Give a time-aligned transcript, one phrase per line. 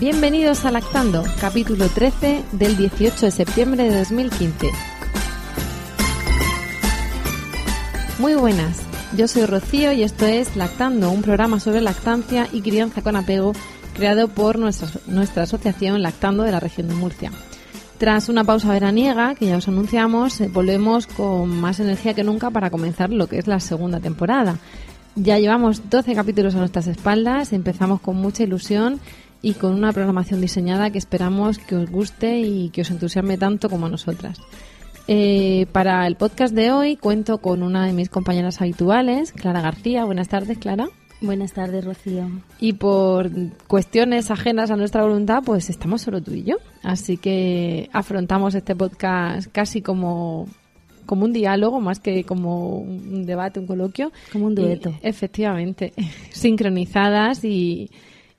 [0.00, 4.70] Bienvenidos a Lactando, capítulo 13 del 18 de septiembre de 2015.
[8.18, 8.80] Muy buenas,
[9.14, 13.52] yo soy Rocío y esto es Lactando, un programa sobre lactancia y crianza con apego
[13.92, 17.30] creado por nuestra, nuestra asociación Lactando de la región de Murcia.
[17.98, 22.48] Tras una pausa veraniega, que ya os anunciamos, eh, volvemos con más energía que nunca
[22.48, 24.56] para comenzar lo que es la segunda temporada.
[25.14, 28.98] Ya llevamos 12 capítulos a nuestras espaldas, empezamos con mucha ilusión
[29.42, 33.68] y con una programación diseñada que esperamos que os guste y que os entusiasme tanto
[33.68, 34.40] como a nosotras.
[35.08, 40.04] Eh, para el podcast de hoy cuento con una de mis compañeras habituales, Clara García.
[40.04, 40.88] Buenas tardes, Clara.
[41.20, 42.30] Buenas tardes, Rocío.
[42.60, 43.30] Y por
[43.66, 46.56] cuestiones ajenas a nuestra voluntad, pues estamos solo tú y yo.
[46.82, 50.46] Así que afrontamos este podcast casi como,
[51.06, 54.12] como un diálogo, más que como un debate, un coloquio.
[54.32, 54.90] Como un dueto.
[55.02, 55.92] Y, efectivamente,
[56.30, 57.90] sincronizadas y,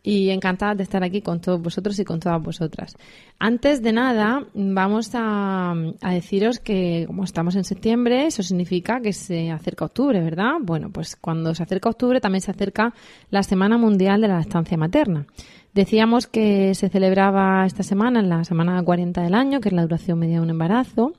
[0.03, 2.95] y encantada de estar aquí con todos vosotros y con todas vosotras.
[3.37, 9.51] Antes de nada, vamos a, deciros que como estamos en septiembre, eso significa que se
[9.51, 10.53] acerca octubre, ¿verdad?
[10.61, 12.93] Bueno, pues cuando se acerca octubre también se acerca
[13.29, 15.27] la Semana Mundial de la Estancia Materna.
[15.73, 19.83] Decíamos que se celebraba esta semana, en la semana 40 del año, que es la
[19.83, 21.13] duración media de un embarazo,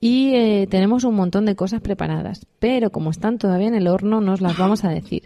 [0.00, 4.22] y eh, tenemos un montón de cosas preparadas, pero como están todavía en el horno,
[4.22, 5.24] nos las vamos a decir.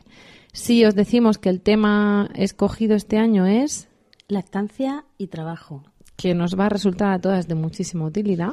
[0.54, 3.88] Si os decimos que el tema escogido este año es
[4.28, 5.82] lactancia y trabajo,
[6.16, 8.52] que nos va a resultar a todas de muchísima utilidad.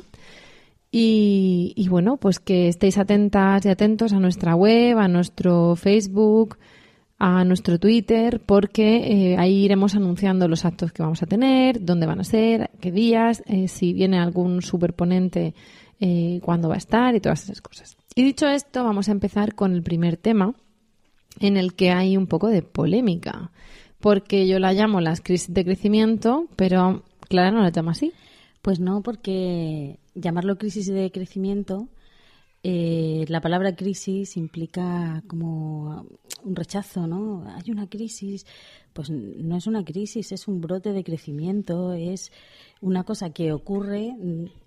[0.91, 6.57] Y, y, bueno, pues que estéis atentas y atentos a nuestra web, a nuestro Facebook,
[7.19, 12.07] a nuestro Twitter, porque eh, ahí iremos anunciando los actos que vamos a tener, dónde
[12.07, 15.53] van a ser, qué días, eh, si viene algún superponente,
[15.99, 17.95] eh, cuándo va a estar y todas esas cosas.
[18.15, 20.55] Y dicho esto, vamos a empezar con el primer tema,
[21.39, 23.51] en el que hay un poco de polémica,
[23.99, 28.11] porque yo la llamo las crisis de crecimiento, pero Clara no la llama así.
[28.61, 31.87] Pues no, porque llamarlo crisis de crecimiento,
[32.63, 36.05] eh, la palabra crisis implica como
[36.43, 37.43] un rechazo, ¿no?
[37.47, 38.45] Hay una crisis,
[38.93, 42.31] pues no es una crisis, es un brote de crecimiento, es
[42.79, 44.13] una cosa que ocurre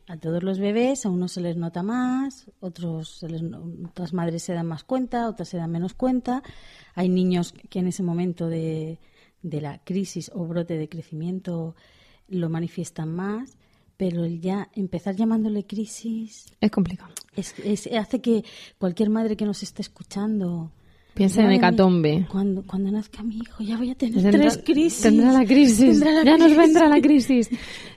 [0.06, 3.42] a todos los bebés, a unos se les nota más, otros se les,
[3.86, 6.42] otras madres se dan más cuenta, otras se dan menos cuenta.
[6.94, 8.98] Hay niños que en ese momento de,
[9.42, 11.74] de la crisis o brote de crecimiento
[12.28, 13.56] lo manifiestan más,
[13.96, 17.12] pero el ya empezar llamándole crisis es complicado.
[17.34, 18.44] Es, es, hace que
[18.78, 20.70] cualquier madre que nos esté escuchando
[21.14, 22.26] Piensa en hecatombe.
[22.28, 25.02] Cuando, cuando nazca mi hijo ya voy a tener tres crisis.
[25.02, 26.00] Tendrá la crisis.
[26.00, 27.48] ya nos vendrá la crisis.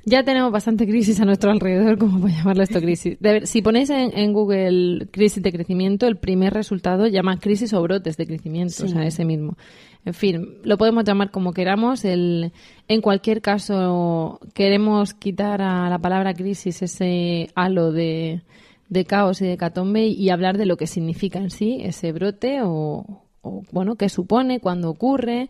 [0.05, 3.17] Ya tenemos bastante crisis a nuestro alrededor, como para llamarlo esto crisis.
[3.43, 8.27] si ponéis en, Google crisis de crecimiento, el primer resultado llama crisis o brotes de
[8.27, 9.57] crecimiento, o sea, ese mismo.
[10.05, 12.05] En fin, lo podemos llamar como queramos.
[12.05, 12.53] El,
[12.87, 18.43] en cualquier caso, queremos quitar a la palabra crisis ese halo de
[18.89, 22.59] de caos y de catombe y hablar de lo que significa en sí ese brote
[22.63, 23.23] o,
[23.71, 25.49] bueno, qué supone, cuándo ocurre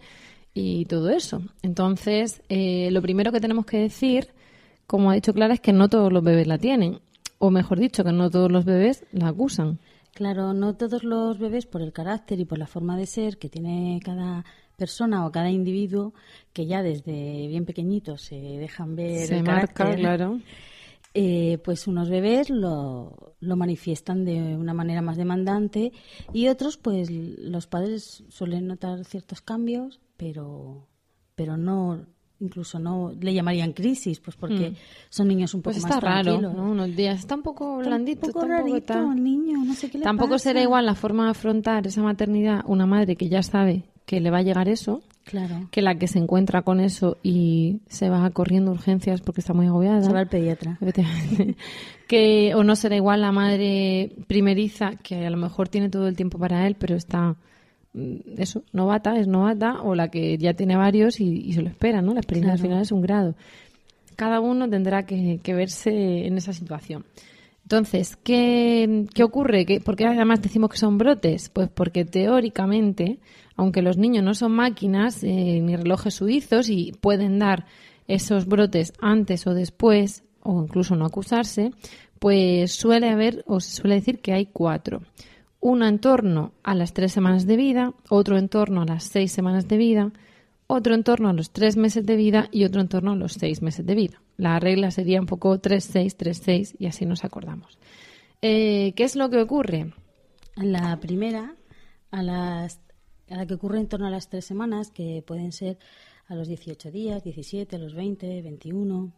[0.54, 1.42] y todo eso.
[1.62, 4.30] Entonces, eh, lo primero que tenemos que decir,
[4.88, 7.00] como ha dicho Clara, es que no todos los bebés la tienen,
[7.38, 9.80] o mejor dicho, que no todos los bebés la acusan.
[10.14, 13.50] Claro, no todos los bebés por el carácter y por la forma de ser que
[13.50, 16.14] tiene cada persona o cada individuo
[16.54, 20.40] que ya desde bien pequeñitos se dejan ver se el marca, carácter, claro
[21.20, 25.92] eh, pues unos bebés lo, lo, manifiestan de una manera más demandante
[26.32, 30.88] y otros, pues los padres suelen notar ciertos cambios, pero,
[31.34, 32.06] pero no
[32.40, 34.76] incluso no le llamarían crisis, pues porque Mm.
[35.10, 36.54] son niños un poco Pues más está raro, tranquilos.
[36.56, 36.72] ¿no?
[36.72, 38.28] Unos días está un poco blandito.
[38.28, 40.44] un poco tampoco rarito está- niño, no sé qué le Tampoco pasa.
[40.50, 44.32] será igual la forma de afrontar esa maternidad una madre que ya sabe que le
[44.32, 48.28] va a llegar eso, Claro, que la que se encuentra con eso y se va
[48.32, 50.02] corriendo urgencias porque está muy agobiada.
[50.02, 50.80] se va al pediatra.
[52.08, 56.16] Que o no será igual la madre primeriza que a lo mejor tiene todo el
[56.16, 57.36] tiempo para él pero está
[57.92, 61.68] mm, eso novata es novata o la que ya tiene varios y, y se lo
[61.68, 63.36] espera no la experiencia al final es un grado
[64.18, 67.06] cada uno tendrá que, verse en esa situación.
[67.68, 69.66] Entonces, ¿qué, qué ocurre?
[69.66, 71.50] ¿Qué, ¿Por qué además decimos que son brotes?
[71.50, 73.20] Pues porque teóricamente,
[73.58, 77.66] aunque los niños no son máquinas eh, ni relojes suizos y pueden dar
[78.08, 81.72] esos brotes antes o después, o incluso no acusarse,
[82.20, 85.02] pues suele haber, o se suele decir que hay cuatro.
[85.60, 89.34] Uno en torno a las tres semanas de vida, otro en torno a las seis
[89.34, 90.14] semanas de vida,
[90.68, 93.34] otro en torno a los tres meses de vida y otro en torno a los
[93.34, 94.22] seis meses de vida.
[94.36, 97.80] La regla sería un poco 3-6, 3-6 y así nos acordamos.
[98.42, 99.94] Eh, ¿Qué es lo que ocurre?
[100.56, 101.56] La primera,
[102.12, 102.82] a, las,
[103.30, 105.80] a la que ocurre en torno a las tres semanas, que pueden ser
[106.28, 109.12] a los 18 días, 17, a los 20, 21,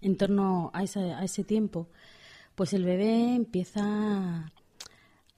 [0.00, 1.88] en torno a, a ese tiempo,
[2.54, 4.52] pues el bebé empieza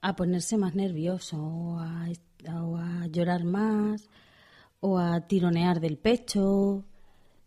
[0.02, 4.08] a ponerse más nervioso o a llorar más
[4.82, 6.84] o a tironear del pecho.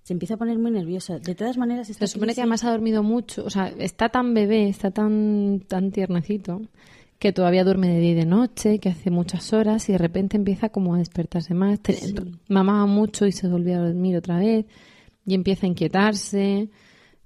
[0.03, 1.19] Se empieza a poner muy nervioso.
[1.19, 3.43] De todas maneras, se supone que además ha dormido mucho.
[3.43, 6.61] O sea, está tan bebé, está tan, tan tiernecito,
[7.19, 10.37] que todavía duerme de día y de noche, que hace muchas horas y de repente
[10.37, 11.79] empieza como a despertarse más.
[12.47, 14.65] Mamaba mucho y se volvió a dormir otra vez
[15.25, 16.69] y empieza a inquietarse.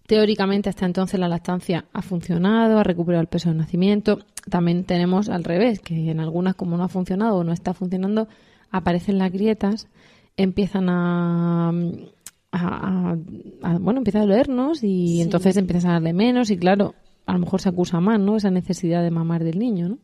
[0.07, 4.19] Teóricamente hasta entonces la lactancia ha funcionado, ha recuperado el peso de nacimiento.
[4.49, 8.27] También tenemos al revés, que en algunas como no ha funcionado o no está funcionando,
[8.71, 9.87] aparecen las grietas,
[10.37, 11.71] empiezan a,
[13.79, 16.95] bueno, empieza a dolernos y entonces empiezas a darle menos y claro,
[17.25, 18.37] a lo mejor se acusa más, ¿no?
[18.37, 19.97] Esa necesidad de mamar del niño, ¿no?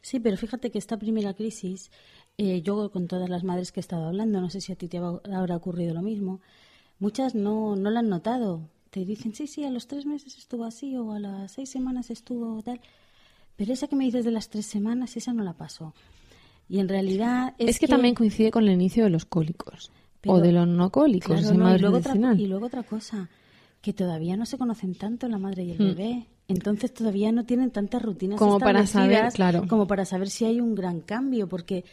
[0.00, 1.90] Sí, pero fíjate que esta primera crisis,
[2.38, 4.88] eh, yo con todas las madres que he estado hablando, no sé si a ti
[4.88, 6.40] te habrá ocurrido lo mismo,
[6.98, 8.68] muchas no, no la han notado.
[8.90, 12.10] Te dicen, sí, sí, a los tres meses estuvo así o a las seis semanas
[12.10, 12.80] estuvo tal.
[13.56, 15.94] Pero esa que me dices de las tres semanas, esa no la pasó.
[16.74, 19.92] Y en realidad es, que, también coincide con el inicio de los cólicos
[20.26, 21.40] o de los no cólicos.
[21.40, 23.28] y, luego otra, y luego otra cosa,
[23.80, 25.86] que todavía no se conocen tanto la madre y el hmm.
[25.94, 26.26] bebé.
[26.48, 29.68] Entonces todavía no tienen tantas rutinas como para saber, claro.
[29.68, 31.84] como para saber si hay un gran cambio, porque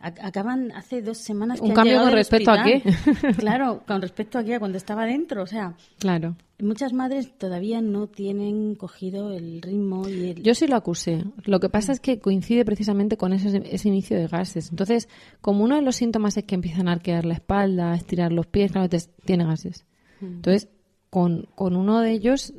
[0.00, 2.82] acaban hace dos semanas que un cambio con respecto a qué.
[3.38, 6.36] Claro con respecto a qué cuando estaba dentro o sea claro.
[6.60, 11.24] muchas madres todavía no tienen cogido el ritmo y yo sí lo acusé.
[11.44, 14.70] Lo que pasa es que coincide precisamente con ese, ese inicio de gases.
[14.70, 15.08] Entonces
[15.40, 18.46] como uno de los síntomas es que empiezan a arquear la espalda a estirar los
[18.46, 18.88] pies claro
[19.24, 19.84] tiene gases.
[20.20, 20.26] Mm.
[20.26, 20.68] entonces
[21.10, 22.52] con, con uno de ellos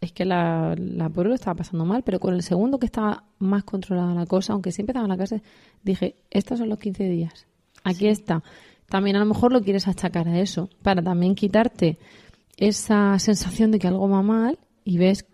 [0.00, 3.24] es que la, la pobre lo estaba pasando mal, pero con el segundo que estaba
[3.38, 5.42] más controlada la cosa, aunque siempre estaba en la casa,
[5.82, 7.46] dije, estos son los 15 días.
[7.84, 8.42] Aquí está.
[8.88, 11.98] También a lo mejor lo quieres achacar a eso, para también quitarte
[12.56, 15.26] esa sensación de que algo va mal y ves,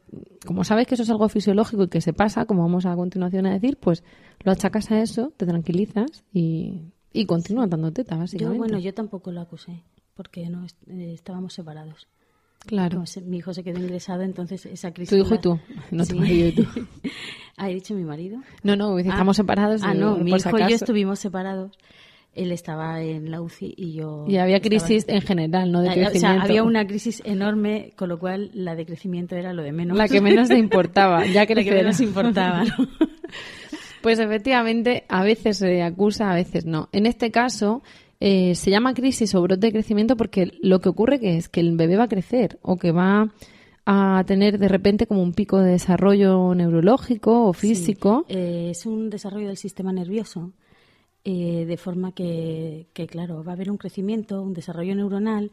[0.45, 3.47] como sabes que eso es algo fisiológico y que se pasa, como vamos a continuación
[3.47, 4.05] a decir, pues
[4.45, 8.57] lo achacas a eso, te tranquilizas y, y continúa dando teta, básicamente.
[8.57, 9.83] Yo, bueno, yo tampoco lo acusé,
[10.15, 12.09] porque no eh, estábamos separados.
[12.67, 13.05] Claro.
[13.25, 15.11] mi hijo se quedó ingresado, entonces esa crisis.
[15.11, 15.59] Tu hijo y tú,
[15.91, 16.67] no tu marido y tú.
[17.57, 18.39] ¿Ha dicho mi marido?
[18.63, 19.83] No, no, estamos ah, separados.
[19.83, 21.73] Ah, no, mi hijo y yo estuvimos separados.
[22.35, 24.27] Él estaba en la UCI y yo.
[24.29, 25.81] Y había crisis en general, ¿no?
[25.81, 26.19] De crecimiento.
[26.19, 29.73] O sea, había una crisis enorme, con lo cual la de crecimiento era lo de
[29.73, 29.97] menos.
[29.97, 32.75] La que menos te importaba, ya que La que menos importaba, ¿no?
[34.03, 36.89] Pues efectivamente, a veces se acusa, a veces no.
[36.93, 37.83] En este caso,
[38.21, 41.61] eh, se llama crisis o brote de crecimiento porque lo que ocurre que es que
[41.61, 43.33] el bebé va a crecer o que va
[43.85, 48.25] a tener de repente como un pico de desarrollo neurológico o físico.
[48.29, 50.53] Eh, es un desarrollo del sistema nervioso,
[51.25, 55.53] eh, de forma que, que, claro, va a haber un crecimiento, un desarrollo neuronal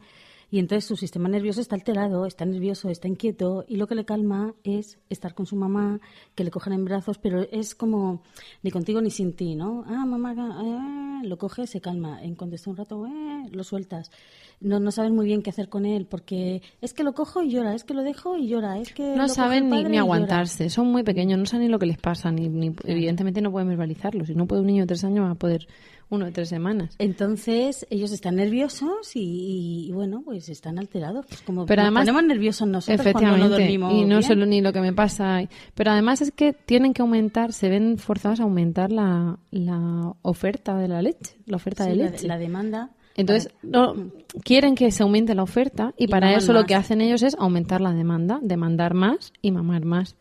[0.54, 4.04] y entonces su sistema nervioso está alterado, está nervioso, está inquieto y lo que le
[4.04, 5.98] calma es estar con su mamá,
[6.36, 8.22] que le cojan en brazos, pero es como
[8.62, 9.82] ni contigo ni sin ti, ¿no?
[9.88, 12.22] Ah, mamá, eh", lo coge, se calma.
[12.22, 14.12] En cuanto está un rato, eh", lo sueltas.
[14.60, 17.50] No, no sabes muy bien qué hacer con él porque es que lo cojo y
[17.50, 19.16] llora, es que lo dejo y llora, es que...
[19.16, 22.48] No saben ni, aguantarse, son muy pequeños, no saben ni lo que les pasa, ni,
[22.48, 24.24] ni evidentemente no pueden verbalizarlo.
[24.24, 25.66] Si no puede un niño de tres años va a poder
[26.08, 26.94] uno de tres semanas.
[26.98, 31.26] Entonces, ellos están nerviosos y, bueno, pues están alterados.
[31.26, 34.60] Pues como Pero además, ponemos nerviosos nosotros efectivamente, cuando no dormimos Y no solo ni
[34.60, 35.42] lo que me pasa.
[35.74, 40.76] Pero además es que tienen que aumentar, se ven forzados a aumentar la, la oferta
[40.76, 42.26] de la leche, la oferta de leche.
[42.26, 42.90] La, demanda.
[43.16, 43.94] Entonces, no,
[44.42, 47.80] quieren que se aumente la oferta y, para eso lo que hacen ellos es aumentar
[47.80, 50.16] la demanda, demandar más y mamar más.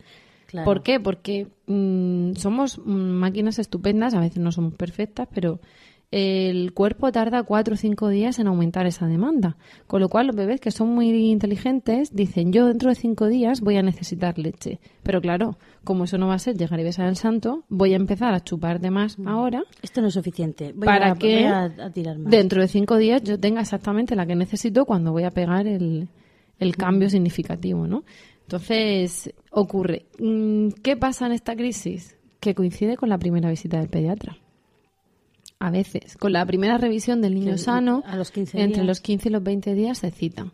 [0.63, 0.99] ¿Por qué?
[0.99, 5.59] Porque mm, somos máquinas estupendas, a veces no somos perfectas, pero
[6.15, 9.57] el cuerpo tarda cuatro o cinco días en aumentar esa demanda.
[9.87, 13.61] Con lo cual, los bebés que son muy inteligentes dicen, yo dentro de cinco días
[13.61, 14.79] voy a necesitar leche.
[15.01, 17.95] Pero claro, como eso no va a ser llegar y besar al santo, voy a
[17.95, 19.27] empezar a chupar de más mm.
[19.27, 19.63] ahora.
[19.81, 20.71] Esto no es suficiente.
[20.71, 22.29] para que a, tirar más.
[22.29, 26.09] dentro de cinco días yo tenga exactamente la que necesito cuando voy a pegar el,
[26.59, 28.03] el cambio significativo, ¿no?
[28.43, 30.05] Entonces, ocurre.
[30.19, 32.17] Mm, ¿Qué pasa en esta crisis?
[32.39, 34.37] Que coincide con la primera visita del pediatra.
[35.59, 38.87] A veces, con la primera revisión del niño sano, a los 15 entre días.
[38.87, 40.51] los 15 y los 20 días se citan.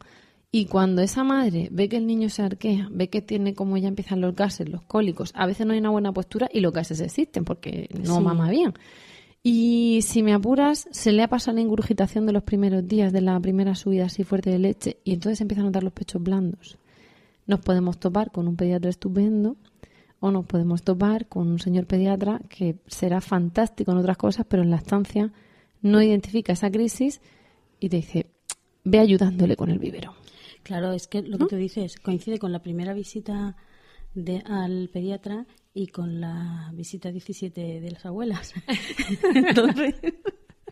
[0.51, 3.88] Y cuando esa madre ve que el niño se arquea, ve que tiene como ya
[3.88, 7.01] empiezan los gases, los cólicos, a veces no hay una buena postura y los gases
[7.01, 8.24] existen porque no Sí.
[8.24, 8.74] mama bien.
[9.41, 13.22] Y si me apuras, se le ha pasado la ingurgitación de los primeros días, de
[13.22, 16.77] la primera subida así fuerte de leche, y entonces empiezan a notar los pechos blandos.
[17.50, 19.58] Nos podemos topar con un pediatra estupendo
[20.20, 24.62] o nos podemos topar con un señor pediatra que será fantástico en otras cosas, pero
[24.62, 25.34] en la estancia
[25.82, 27.22] no identifica esa crisis
[27.79, 28.27] y te dice,
[28.84, 30.13] ve ayudándole con el vivero.
[30.62, 33.58] Claro, es que lo que tú dices coincide con la primera visita
[34.13, 38.53] de, al pediatra y con la visita 17 de las abuelas.
[39.34, 39.96] Entonces,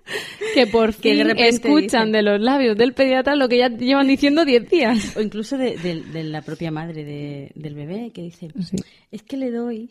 [0.53, 3.57] Que por Que de fin repente escuchan dicen- de los labios del pediatra lo que
[3.57, 5.15] ya llevan diciendo 10 días.
[5.17, 8.77] o incluso de, de- de la propia madre de- del bebé que dice, Sí.
[9.11, 9.89] es que le doy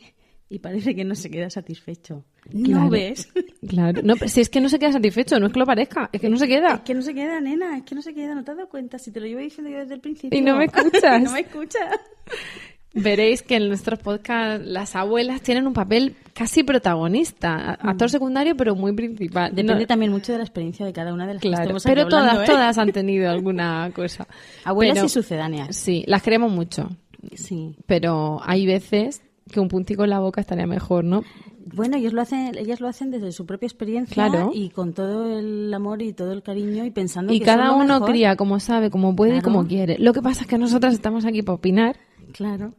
[0.48, 2.24] y parece que no se queda satisfecho.
[2.46, 2.84] Claro.
[2.84, 3.28] ¿No ves?
[3.68, 6.08] Claro, no, pero si es que no se queda satisfecho, no es que lo parezca,
[6.12, 6.74] es que no se queda.
[6.76, 8.68] Es que no se queda, nena, es que no se queda, no te has dado
[8.68, 9.00] cuenta.
[9.00, 10.38] Si te lo llevo diciendo yo desde el principio.
[10.38, 11.22] Y no me escuchas.
[11.22, 11.82] no me escuchas.
[12.98, 18.74] Veréis que en nuestros podcasts las abuelas tienen un papel casi protagonista, actor secundario pero
[18.74, 19.50] muy principal.
[19.54, 21.84] Depende No- también mucho de la experiencia de cada una de las que Claro, estemos
[21.86, 22.52] aquí pero hablando, todas, ¿eh?
[22.52, 24.26] todas han tenido alguna cosa.
[24.64, 25.76] Abuelas Pero- y sucedáneas.
[25.76, 26.88] Sí, las queremos mucho,
[27.34, 27.76] Sí.
[27.86, 31.22] pero hay veces que un puntico en la boca estaría mejor, ¿no?
[31.74, 34.52] Bueno, ellos lo hacen, ellas lo hacen desde su propia experiencia Claro.
[34.54, 37.94] y con todo el amor y todo el cariño y pensando Y que cada uno
[37.94, 38.08] mejor.
[38.10, 39.98] cría como sabe, como puede y como quiere.
[39.98, 41.96] Lo que pasa es que nosotras estamos aquí para opinar,
[42.32, 42.72] Claro.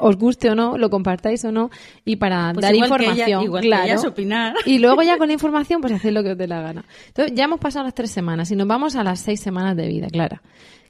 [0.00, 1.70] Os guste o no, lo compartáis o no,
[2.04, 3.28] y para Pues dar igual que información.
[3.28, 4.08] ella- igual que claro.
[4.08, 4.54] opinar.
[4.66, 6.84] Y luego ya con la información, pues hacéis lo que os dé la gana.
[7.08, 9.86] Entonces, ya hemos pasado las tres semanas y nos vamos a las seis semanas de
[9.88, 10.42] vida, Clara.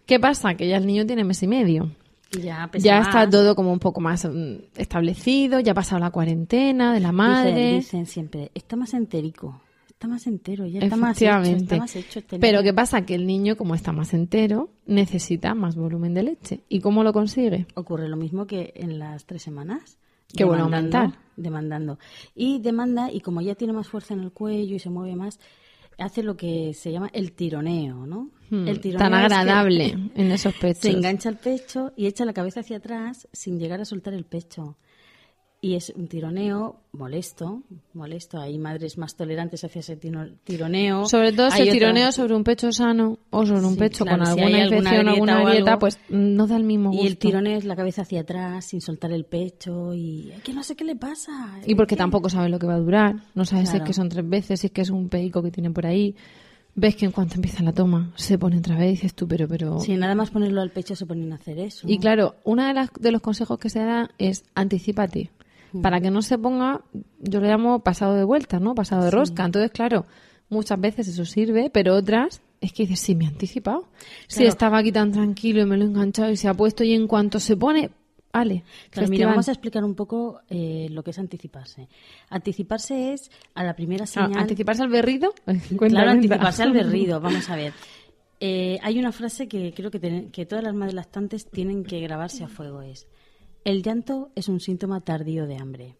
[0.06, 0.54] ¿Qué pasa?
[0.54, 1.90] Que ya el niño tiene mes y medio.
[2.42, 6.92] Ya ya está todo como un poco más mm, establecido, ya ha pasado la cuarentena
[6.92, 7.50] de la madre.
[7.52, 9.60] Dicen, dicen siempre, está más enterico,
[10.04, 12.62] está más entero, ya está más hecho, está más hecho este Pero.
[12.62, 13.06] ¿qué pasa?
[13.06, 16.61] Que el niño, como está más entero, necesita más volumen de leche.
[16.68, 17.66] ¿Y cómo lo consigue?
[17.75, 19.99] Ocurre lo mismo que en las tres semanas.
[20.37, 21.18] Qué bueno aumentar.
[21.37, 21.99] Demandando.
[22.34, 25.40] Y demanda, y como ya tiene más fuerza en el cuello y se mueve más,
[25.99, 28.30] hace lo que se llama el tironeo, ¿no?
[28.50, 30.82] Hmm, el tironeo Tan es que agradable en esos pechos.
[30.82, 34.25] Se engancha el pecho y echa la cabeza hacia atrás sin llegar a soltar el
[34.25, 34.76] pecho.
[35.64, 37.62] Y es un tironeo molesto,
[37.94, 38.38] molesto.
[38.38, 41.06] Hay madres más tolerantes hacia ese tironeo.
[41.06, 44.25] Sobre todo si otras- tironeo sobre un pecho sano o sobre un Sí, pecho claro,
[44.25, 47.02] con si alguna alguna infección grieta alguna grieta, pues mm, no da el mismo gusto.
[47.04, 50.52] Y el tironeo es la cabeza hacia atrás sin soltar el pecho y "Es que
[50.52, 51.33] no sé qué le pasa.
[51.64, 51.99] Y porque ¿Qué?".
[51.99, 53.16] tampoco sabes lo que va a durar.
[53.35, 55.50] No sabes si es que son tres veces, si es que es un peico que
[55.50, 56.14] tienen por ahí.
[56.76, 59.47] Ves que en cuanto empieza la toma, se pone otra vez y dices tú, pero,
[59.47, 59.78] pero...
[59.78, 61.87] Si nada más ponerlo al pecho se ponen a hacer eso.
[61.88, 65.30] Y claro, uno de, las- de los consejos que se da es anticipate.
[65.83, 66.83] Para que no se ponga,
[67.21, 68.75] yo le llamo pasado de vuelta, ¿no?
[68.75, 69.45] Pasado de rosca.
[69.45, 70.07] Entonces, claro,
[70.49, 73.88] muchas veces eso sirve, pero otras es que dices, sí, me he anticipado.
[74.28, 76.93] Si estaba aquí tan tranquilo y me lo he enganchado y se ha puesto y
[76.95, 77.90] en cuanto se pone,
[78.33, 78.64] vale.
[78.90, 81.88] Claro, mira, vamos a explicar un poco eh, lo que es anticiparse.
[82.31, 84.38] Anticiparse es a la primera Ah, señal.
[84.38, 85.35] ¿Anticiparse al berrido?
[85.78, 87.21] Claro, anticiparse al berrido.
[87.21, 87.73] Vamos a ver.
[88.40, 92.00] Eh, hay una frase que creo que, ten- que todas las madres lactantes tienen que
[92.00, 92.83] grabarse a fuego.
[92.83, 93.07] Es,
[93.64, 95.97] el llanto es un síntoma tardío de hambre.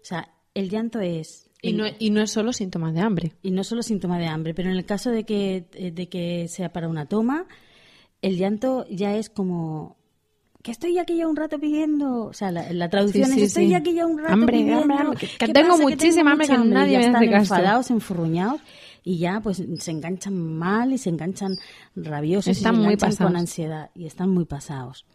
[0.00, 1.50] O sea, el llanto es...
[1.62, 3.32] Y no, y no es solo síntomas de hambre.
[3.42, 6.46] y no solo síntoma de hambre, pero en el caso de que, eh, de que
[6.48, 7.46] sea para una toma,
[8.22, 9.96] el llanto ya es como
[10.62, 13.46] que estoy aquí ya un rato pidiendo, o sea, la, la traducción Sí, sí, es
[13.48, 13.74] estoy sí.
[13.74, 15.82] aquí ya un rato Hambre, pidiendo, hambre, hambre, que- que ¿qué tengo pasa?
[15.82, 17.54] muchísima hambre, que nadie ya me hace están caso.
[17.54, 18.60] enfadados, enfurruñados
[19.04, 21.56] y ya pues se enganchan mal y se enganchan
[21.94, 23.30] rabiosos Están y se muy enganchan pasados.
[23.32, 25.06] con ansiedad y están muy pasados.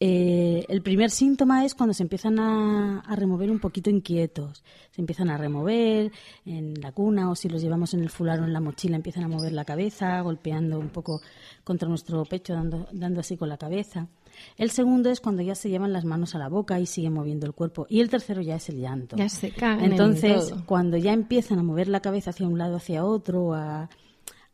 [0.00, 4.64] Eh, el primer síntoma es cuando se empiezan a, a remover un poquito inquietos.
[4.90, 6.10] Se empiezan a remover
[6.44, 9.24] en la cuna o si los llevamos en el fular o en la mochila, empiezan
[9.24, 11.20] a mover la cabeza, golpeando un poco
[11.62, 14.08] contra nuestro pecho, dando, dando así con la cabeza.
[14.56, 17.46] El segundo es cuando ya se llevan las manos a la boca y siguen moviendo
[17.46, 17.86] el cuerpo.
[17.88, 19.16] Y el tercero ya es el llanto.
[19.16, 22.76] Ya se caen en Entonces, cuando ya empiezan a mover la cabeza hacia un lado,
[22.76, 23.88] hacia otro, a,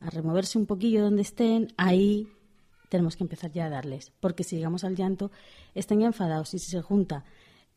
[0.00, 2.28] a removerse un poquillo donde estén, ahí
[2.90, 4.12] tenemos que empezar ya a darles.
[4.20, 5.30] Porque si llegamos al llanto,
[5.75, 7.25] están ya enfadados y si se junta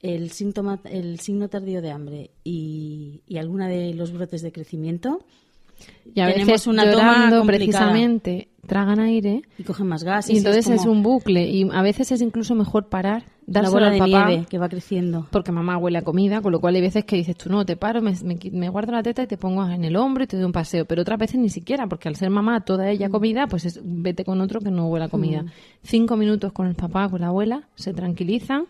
[0.01, 5.25] el síntoma, el signo tardío de hambre y, y alguna de los brotes de crecimiento,
[6.13, 7.93] Y a tenemos veces una toma llorando complicada.
[7.93, 10.29] precisamente tragan aire Y cogen más gas.
[10.29, 13.73] y entonces es, como un bucle y a veces es incluso mejor parar, la dárselo
[13.73, 15.27] bola al de papá nieve que va creciendo.
[15.31, 17.75] porque mamá huele a comida, con lo cual hay veces que dices tú no, te
[17.75, 20.27] paro, me, me qui- me guardo la teta y te pongo en el hombro y
[20.27, 23.09] te doy un paseo, pero otras veces ni siquiera, porque al ser mamá toda ella
[23.09, 25.43] comida, pues es, vete con otro que no huele a comida.
[25.83, 28.65] Cinco minutos con el papá, con la abuela, se tranquilizan,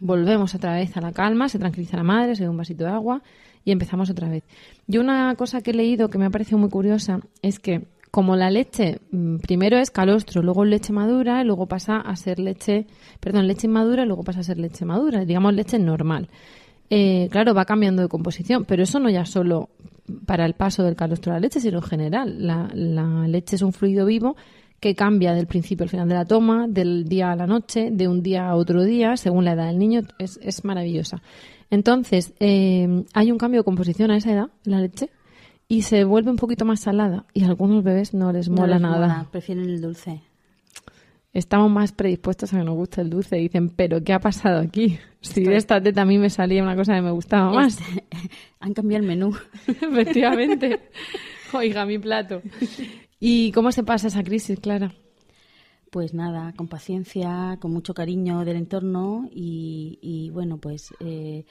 [0.00, 2.90] volvemos otra vez a la calma, se tranquiliza la madre, se da un vasito de
[2.90, 3.22] agua
[3.64, 4.44] y empezamos otra vez.
[4.86, 8.36] Yo una cosa que he leído que me ha parecido muy curiosa es que como
[8.36, 12.86] la leche mm, primero es calostro, luego leche madura luego pasa a ser leche,
[13.20, 16.28] perdón, leche inmadura luego pasa a ser leche madura, digamos leche normal.
[16.90, 19.68] Eh, claro, va cambiando de composición, pero eso no ya solo
[20.26, 22.46] para el paso del calostro a la leche, sino en general.
[22.46, 24.36] La, la leche es un fluido vivo
[24.80, 28.08] que cambia del principio al final de la toma, del día a la noche, de
[28.08, 30.02] un día a otro día, según la edad del niño.
[30.18, 31.20] Es, es maravillosa.
[31.70, 35.10] Entonces, eh, hay un cambio de composición a esa edad, la leche,
[35.68, 37.26] y se vuelve un poquito más salada.
[37.34, 38.98] Y a algunos bebés no les No mola les nada.
[38.98, 40.22] mola, prefieren el dulce.
[41.34, 43.36] Estamos más predispuestos a que nos guste el dulce.
[43.36, 44.98] Dicen, ¿pero qué ha pasado aquí?
[45.20, 47.80] Si de esta teta a mí me salía una cosa que me gustaba más.
[47.80, 48.04] Este,
[48.60, 49.36] han cambiado el menú.
[49.66, 50.80] Efectivamente.
[51.52, 52.40] Oiga, mi plato.
[53.18, 54.94] ¿Y cómo se pasa esa crisis, Clara?
[55.90, 61.44] Pues nada, con paciencia, con mucho cariño del entorno y, y, bueno, pues eh,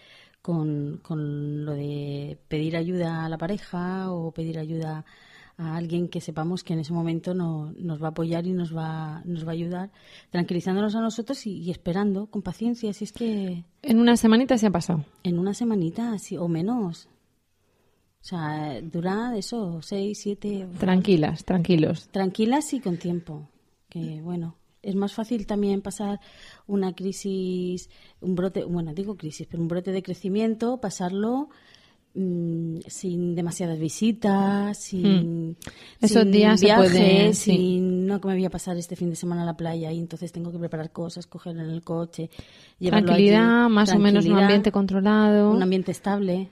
[0.47, 5.03] con, con lo de pedir ayuda a la pareja o pedir ayuda
[5.57, 8.73] a alguien que sepamos que en ese momento no, nos va a apoyar y nos
[8.73, 9.91] va, nos va a ayudar,
[10.29, 12.93] tranquilizándonos a nosotros y, y esperando con paciencia.
[12.93, 15.03] Si es que En una semanita se ha pasado.
[15.23, 17.09] en una semanita así, o menos.
[18.21, 20.65] O sea, dura eso, seis, siete.
[20.79, 22.07] Tranquilas, tranquilos.
[22.07, 23.49] tranquilas y con tiempo.
[23.89, 26.19] Que bueno, es más fácil también pasar
[26.67, 27.89] una crisis,
[28.21, 31.49] un brote, bueno, digo crisis, pero un brote de crecimiento, pasarlo
[32.13, 35.57] mm, sin demasiadas visitas, sin,
[36.01, 37.51] Esos sin días se viajes, puede, sí.
[37.51, 39.99] sin no que me voy a pasar este fin de semana a la playa y
[39.99, 42.29] entonces tengo que preparar cosas, cogerlo en el coche,
[42.79, 43.73] llevarlo Tranquilidad, allí.
[43.73, 45.51] más o menos un ambiente controlado.
[45.51, 46.49] un ambiente estable.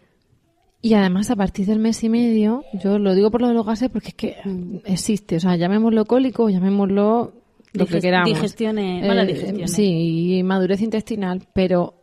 [0.81, 3.65] Y además, a partir del mes y medio, yo lo digo por lo de los
[3.65, 4.77] gases porque es que Mm.
[4.85, 5.37] existe.
[5.37, 7.33] O sea, llamémoslo cólico, llamémoslo
[7.75, 8.29] lo que queramos.
[8.29, 9.71] digestiones, malas Eh, digestiones.
[9.71, 11.95] Sí, y madurez intestinal, pero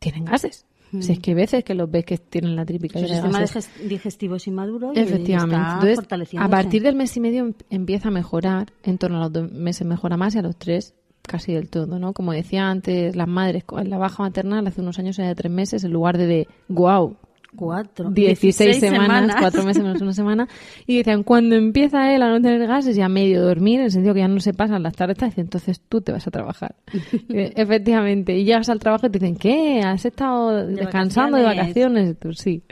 [0.00, 0.66] tienen gases.
[1.00, 3.68] Si es que hay veces que los ves que tienen la típica de sistema gases.
[3.88, 5.90] digestivo es inmaduro y Efectivamente.
[5.90, 8.68] está Entonces, a partir del mes y medio em- empieza a mejorar.
[8.84, 11.98] En torno a los dos meses mejora más y a los tres casi del todo,
[11.98, 12.12] ¿no?
[12.12, 15.50] Como decía antes, las madres con la baja maternal hace unos años era de tres
[15.50, 17.16] meses en lugar de de, wow,
[17.56, 18.10] Cuatro.
[18.10, 20.48] 16 semanas, cuatro meses menos una semana.
[20.86, 23.90] Y decían, cuando empieza él a no tener gases y a medio dormir, en el
[23.90, 26.74] sentido que ya no se pasan las tardes, dice, entonces tú te vas a trabajar.
[27.28, 28.36] Efectivamente.
[28.36, 29.80] Y llegas al trabajo y te dicen, ¿qué?
[29.80, 32.18] ¿Has estado descansando de vacaciones?" vacaciones?
[32.18, 32.62] Tú sí.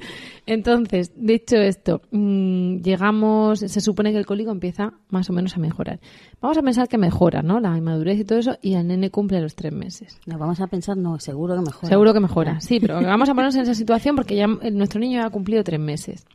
[0.45, 5.61] Entonces, dicho esto, mm, llegamos, se supone que el cólico empieza más o menos a
[5.61, 6.01] mejorar.
[6.41, 7.61] Vamos a pensar que mejora, ¿no?
[7.61, 10.19] La inmadurez y todo eso, y el nene cumple los tres meses.
[10.27, 11.89] No, vamos a pensar, no, seguro que mejora.
[11.89, 15.21] Seguro que mejora, sí, pero vamos a ponernos en esa situación porque ya nuestro niño
[15.21, 16.27] ya ha cumplido tres meses.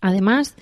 [0.00, 0.54] Además,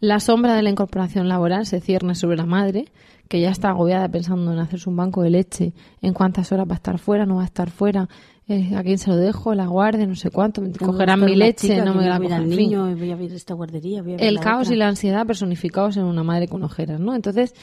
[0.00, 2.86] la sombra de la incorporación laboral se cierne sobre la madre,
[3.30, 6.72] que ya está agobiada pensando en hacerse un banco de leche, en cuántas horas va
[6.72, 8.08] a estar fuera, no va a estar fuera,
[8.48, 11.68] eh, a quién se lo dejo, la guarde, no sé cuánto, me cogerán mi leche,
[11.68, 12.48] chica no me la fin.
[12.48, 14.74] niño, voy a ver esta guardería, voy a ver El la caos otra.
[14.74, 17.14] y la ansiedad personificados en una madre con ojeras, ¿no?
[17.14, 17.54] Entonces,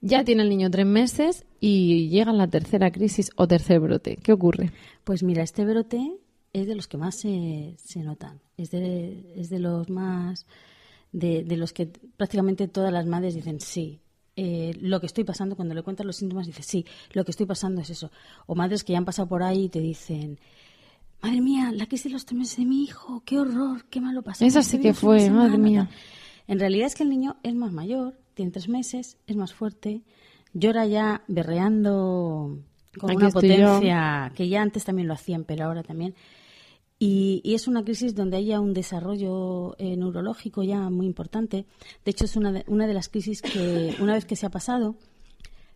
[0.00, 4.18] ya tiene el niño tres meses y llega la tercera crisis o tercer brote.
[4.22, 4.70] ¿Qué ocurre?
[5.02, 6.20] Pues mira, este brote
[6.52, 8.38] es de los que más se, se notan.
[8.56, 10.46] Es de, es de los más.
[11.10, 11.86] De, de los que
[12.16, 14.02] prácticamente todas las madres dicen sí.
[14.36, 17.46] Eh, lo que estoy pasando, cuando le cuentas los síntomas, dices sí, lo que estoy
[17.46, 18.10] pasando es eso.
[18.46, 20.38] O madres que ya han pasado por ahí y te dicen.
[21.22, 24.22] Madre mía, la crisis de los tres meses de mi hijo, qué horror, qué malo
[24.22, 24.44] pasó.
[24.44, 25.88] Esa sí que fue, semana, madre mía.
[25.88, 25.98] tal".
[26.48, 30.02] En realidad es que el niño es más mayor, tiene tres meses, es más fuerte,
[30.52, 32.58] llora ya berreando
[32.98, 33.32] con Aquí una yo.
[33.32, 36.14] potencia que ya antes también lo hacían, pero ahora también.
[36.98, 41.66] Y, y es una crisis donde hay ya un desarrollo eh, neurológico ya muy importante.
[42.04, 44.50] De hecho, es una de, una de las crisis que, una vez que se ha
[44.50, 44.96] pasado,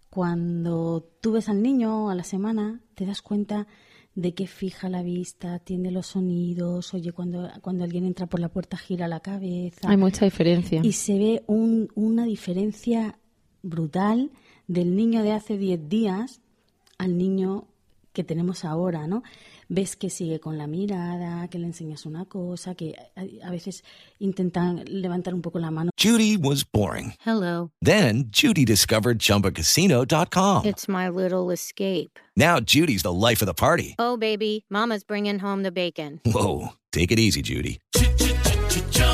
[0.08, 3.66] cuando tú ves al niño a la semana, te das cuenta
[4.14, 8.48] de que fija la vista, atiende los sonidos, oye, cuando, cuando alguien entra por la
[8.48, 9.88] puerta gira la cabeza.
[9.88, 10.80] Hay mucha diferencia.
[10.82, 13.18] Y se ve un- una diferencia
[13.62, 14.30] brutal
[14.66, 16.40] del niño de hace 10 días
[16.98, 17.68] al niño
[18.12, 19.22] que tenemos ahora, ¿no?
[19.68, 23.84] Ves que sigue con la mirada, que le enseñas una cosa, que a, veces
[24.18, 25.90] intentan levantar un poco la mano.
[25.96, 27.14] Judy was boring.
[27.24, 27.70] Hello.
[27.80, 30.64] Then Judy discovered ChumbaCasino.com.
[30.64, 32.18] It's my little escape.
[32.36, 33.94] Now Judy's the life of the party.
[33.98, 36.20] Oh, baby, Mama's bringing home the bacon.
[36.24, 37.78] Whoa, take it easy, Judy.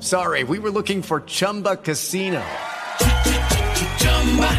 [0.00, 2.40] sorry, we were looking for Chumba Casino.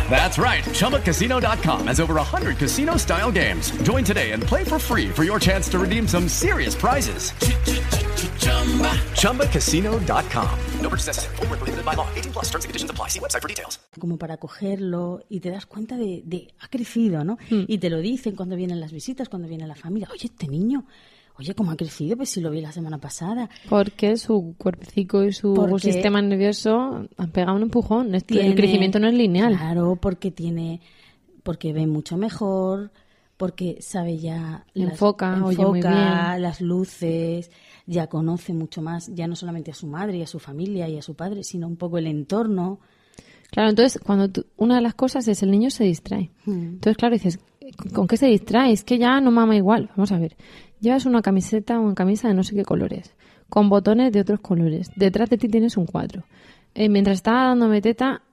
[0.09, 0.63] That's right.
[0.63, 3.71] ChumbaCasino.com has over 100 casino style games.
[3.83, 7.31] Join today and play for free for your chance to redeem some serious prizes.
[9.21, 10.59] ChumbaCasino.com.
[10.81, 11.35] No purchase necessary.
[11.37, 12.07] Where prohibited by law.
[12.15, 13.07] 18 plus terms and conditions apply.
[13.09, 13.79] See website for details.
[13.99, 17.37] como para cogerlo y te das cuenta de, de ha crecido, ¿no?
[17.49, 17.65] Hmm.
[17.67, 20.09] Y te lo dicen cuando vienen las visitas, cuando viene la familia.
[20.11, 20.85] Oye, este niño,
[21.41, 22.15] oye, ¿cómo ha crecido?
[22.17, 23.49] Pues si lo vi la semana pasada.
[23.69, 28.11] Porque su cuerpecico y su Porque- sistema nervioso han pegado un empujón.
[28.25, 29.57] Tiene- El crecimiento no es lineal.
[29.57, 30.79] Claro, porque tiene,
[31.43, 32.91] porque ve mucho mejor,
[33.37, 36.41] porque sabe ya las- Enfoca, oye muy enfoca bien.
[36.43, 37.49] las luces,
[37.87, 40.97] ya conoce mucho más, ya no solamente a su madre y a su familia y
[40.97, 42.79] a su padre, sino un poco el entorno.
[43.49, 46.29] Claro, entonces, cuando tú- una de las cosas es el niño se distrae.
[46.45, 46.51] Hmm.
[46.75, 47.39] Entonces, claro, dices,
[47.93, 48.71] ¿con qué se distrae?
[48.71, 49.89] Es que ya no mama igual.
[49.97, 50.37] Vamos a ver.
[50.81, 53.13] Llevas una camiseta o una camisa de no sé qué colores,
[53.49, 54.89] con botones de otros colores.
[54.95, 56.23] Detrás de ti tienes un cuadro.
[56.73, 58.23] Eh, mientras estaba dándome teta,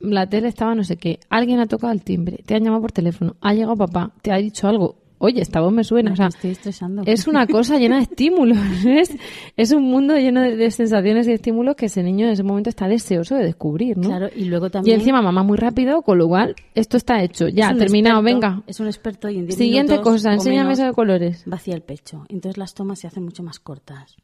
[0.00, 1.20] la tele estaba no sé qué.
[1.28, 4.36] Alguien ha tocado el timbre, te han llamado por teléfono, ha llegado papá, te ha
[4.36, 5.01] dicho algo.
[5.24, 6.10] Oye, esta voz me suena.
[6.10, 7.02] Me O sea, estoy estresando.
[7.06, 8.58] es una cosa llena de estímulos.
[8.84, 9.16] Es,
[9.56, 12.70] es un mundo lleno de, de sensaciones y estímulos que ese niño en ese momento
[12.70, 14.08] está deseoso de descubrir, ¿no?
[14.08, 14.98] Claro, y luego Y también...
[14.98, 17.46] encima mamá muy rápido, con lo cual esto está hecho.
[17.48, 18.62] Ya, terminado, experto- venga.
[18.66, 21.44] Es un experto y en 10 Siguiente cosa, enséñame eso de colores.
[21.46, 22.24] Vacía el pecho.
[22.28, 24.16] Entonces las tomas se hacen mucho más cortas.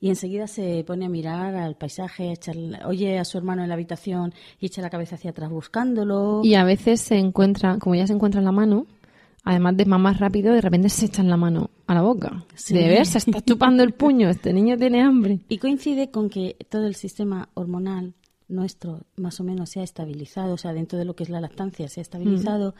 [0.00, 2.56] Y enseguida se pone a mirar al paisaje, a echar,
[2.86, 6.40] oye a su hermano en la habitación y echa la cabeza hacia atrás buscándolo.
[6.44, 8.86] Y a veces se encuentra, como ya se encuentra en la mano,
[9.42, 12.44] además de mamar rápido, de repente se echan la mano a la boca.
[12.54, 12.74] Sí.
[12.74, 15.40] De ver, se está chupando el puño, este niño tiene hambre.
[15.48, 18.14] Y coincide con que todo el sistema hormonal
[18.48, 21.40] nuestro más o menos se ha estabilizado, o sea, dentro de lo que es la
[21.40, 22.74] lactancia se ha estabilizado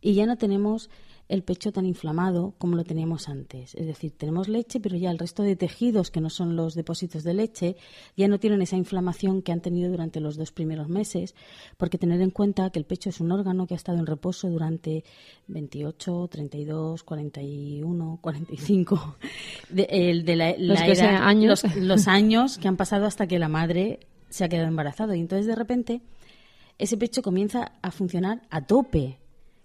[0.00, 0.90] y ya no tenemos
[1.28, 3.74] el pecho tan inflamado como lo teníamos antes.
[3.74, 7.22] Es decir, tenemos leche, pero ya el resto de tejidos, que no son los depósitos
[7.22, 7.76] de leche,
[8.16, 11.34] ya no tienen esa inflamación que han tenido durante los dos primeros meses,
[11.76, 14.48] porque tener en cuenta que el pecho es un órgano que ha estado en reposo
[14.48, 15.04] durante
[15.48, 19.16] 28, 32, 41, 45,
[19.70, 21.62] de, el de la, Los la sean años.
[21.64, 25.16] los- los años que han pasado hasta que la madre se ha quedado embarazada.
[25.16, 26.00] Y entonces, de repente,
[26.78, 29.18] ese pecho comienza a funcionar a tope,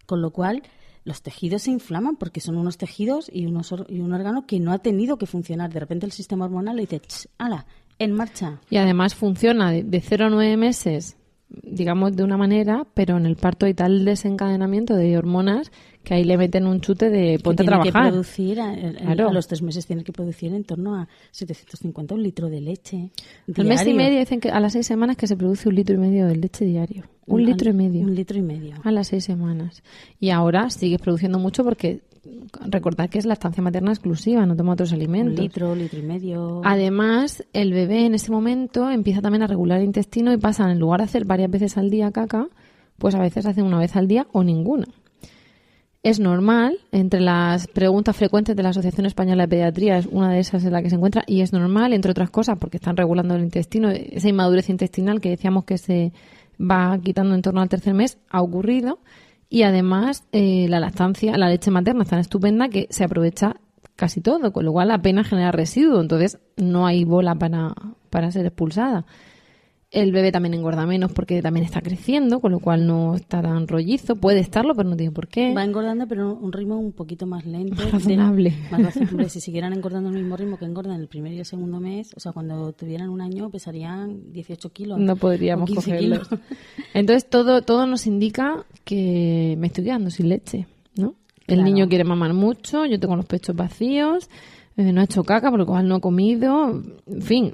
[0.06, 0.64] con lo cual
[1.04, 4.80] los tejidos se inflaman porque son unos tejidos y, unos, un órgano que no ha
[4.80, 5.72] tenido que funcionar.
[5.72, 7.66] De repente el sistema hormonal le dice, "Ch, ¡hala!
[8.00, 8.60] En marcha.
[8.70, 11.16] Y además funciona de, de 0 a 9 meses,
[11.62, 15.72] digamos, de una manera, pero en el parto hay tal desencadenamiento de hormonas
[16.04, 18.12] que ahí le meten un chute de ponte a tiene que trabajar.
[18.12, 18.76] producir, a, a-
[19.16, 19.30] Claro.
[19.30, 23.12] a los tres meses tiene que producir en torno a 750 un litro de leche.
[23.56, 23.96] Al mes y diario.
[23.96, 26.36] medio dicen que a las seis semanas que se produce un litro y medio de
[26.36, 27.04] leche diario.
[27.26, 28.02] Un, litro y medio.
[28.02, 28.76] Un litro y medio.
[28.84, 29.82] A las seis semanas.
[30.20, 32.02] Y ahora sigues produciendo mucho porque
[32.68, 35.40] recordad que es lactancia materna exclusiva, no toma otros Un alimentos.
[35.40, 36.62] litro, litro y medio.
[36.66, 40.80] Además, el bebé en ese momento empieza también a regular el intestino y pasa, en
[40.80, 42.48] lugar de hacer varias veces al día caca,
[42.98, 44.86] pues a veces hace una vez al día o ninguna.
[46.04, 50.40] Es normal, entre las preguntas frecuentes de la Asociación Española de Pediatría, es una de
[50.40, 53.36] esas en la que se encuentra, y es normal, entre otras cosas, porque están regulando
[53.36, 56.12] el intestino, esa inmadurez intestinal que decíamos que se
[56.60, 59.00] va quitando en torno al tercer mes, ha ocurrido,
[59.48, 63.56] y además eh, la lactancia, la leche materna es tan estupenda que se aprovecha
[63.96, 67.76] casi todo, con lo cual apenas genera residuo, entonces no hay bola para,
[68.10, 69.06] para ser expulsada.
[69.96, 73.68] El bebé también engorda menos porque también está creciendo, con lo cual no está tan
[73.68, 74.16] rollizo.
[74.16, 75.54] Puede estarlo, pero no tiene por qué.
[75.54, 77.76] Va engordando, pero un ritmo un poquito más lento.
[77.76, 78.50] Más razonable.
[78.50, 79.30] De- más razonable.
[79.30, 82.20] Si siguieran engordando al mismo ritmo que engordan el primer y el segundo mes, o
[82.20, 84.98] sea, cuando tuvieran un año pesarían 18 kilos.
[85.00, 86.28] No podríamos 15 cogerlos.
[86.28, 86.42] kilos.
[86.96, 91.14] Entonces todo, todo nos indica que me estoy quedando sin leche, ¿no?
[91.46, 91.64] El Claro.
[91.64, 94.28] niño quiere mamar mucho, yo tengo los pechos vacíos,
[94.76, 97.52] eh, no ha hecho caca, por lo cual no ha comido, en fin.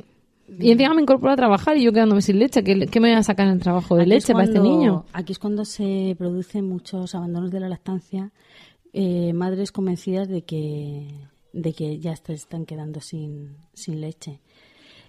[0.58, 2.64] Y encima me incorporo a trabajar y yo quedándome sin leche.
[2.64, 4.60] ¿Qué, qué me voy a sacar en el trabajo de Aquí es leche para este
[4.60, 5.06] niño?
[5.14, 8.32] Aquí es cuando se producen muchos abandonos de la lactancia,
[8.94, 11.08] eh, madres convencidas de que,
[11.54, 14.40] de que ya se están quedando sin, sin leche.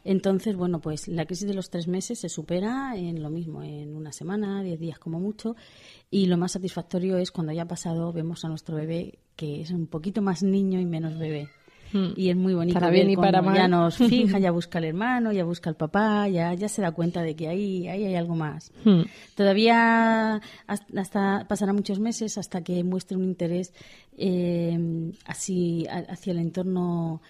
[0.02, 3.94] Entonces, bueno, pues la crisis de los tres meses se supera en lo mismo, en
[3.94, 5.56] una semana, diez días como mucho,
[6.10, 9.70] y lo más satisfactorio es cuando ya ha pasado, vemos a nuestro bebé que es
[9.70, 11.48] un poquito más niño y menos bebé.
[11.92, 12.08] Hmm.
[12.16, 12.74] Y es muy bonito.
[12.74, 13.56] Para bien y para mal.
[13.56, 16.92] Ya nos fija, ya busca al hermano, ya busca al papá, ya, ya se da
[16.92, 18.72] cuenta de que ahí, ahí hay algo más.
[18.84, 19.02] Hmm.
[19.34, 23.72] Todavía hasta, pasará muchos meses hasta que muestre un interés
[24.16, 27.22] eh, así hacia el entorno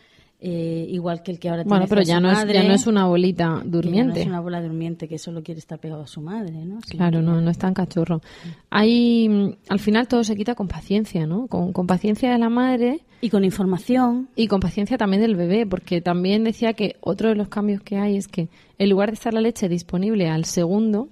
[0.42, 2.54] eh, igual que el que ahora tiene Bueno, pero hacia ya su no, es, madre,
[2.54, 4.20] ya no es una bolita ya no durmiente.
[4.22, 6.78] es una bola durmiente que solo quiere estar pegado a su madre, ¿no?
[6.88, 8.22] Claro, no, no es tan cachorro.
[8.70, 11.46] Hay, mm, al final todo se quita con paciencia, ¿no?
[11.46, 15.66] Con, con paciencia de la madre Y con información, y con paciencia también del bebé,
[15.66, 18.48] porque también decía que otro de los cambios que hay es que
[18.78, 21.08] en lugar de estar la leche disponible al segundo,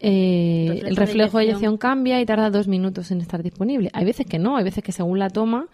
[0.00, 1.44] eh, Reflejo el de reflejo de eyección.
[1.44, 3.90] eyección cambia y tarda dos minutos en estar disponible.
[3.92, 5.66] Hay veces que no, hay veces que según la toma,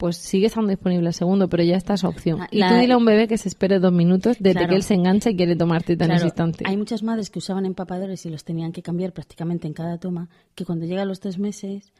[0.00, 2.40] pues sigue estando disponible al segundo, pero ya está esa opción.
[2.40, 4.68] Ah, Y la- tú dile a un bebé que se espere dos minutos desde Claro.
[4.70, 6.64] que él se engancha y quiere tomar tétanos Claro, instante.
[6.66, 10.30] hay muchas madres que usaban empapadores y los tenían que cambiar prácticamente en cada toma,
[10.54, 11.92] que cuando llega a los tres meses,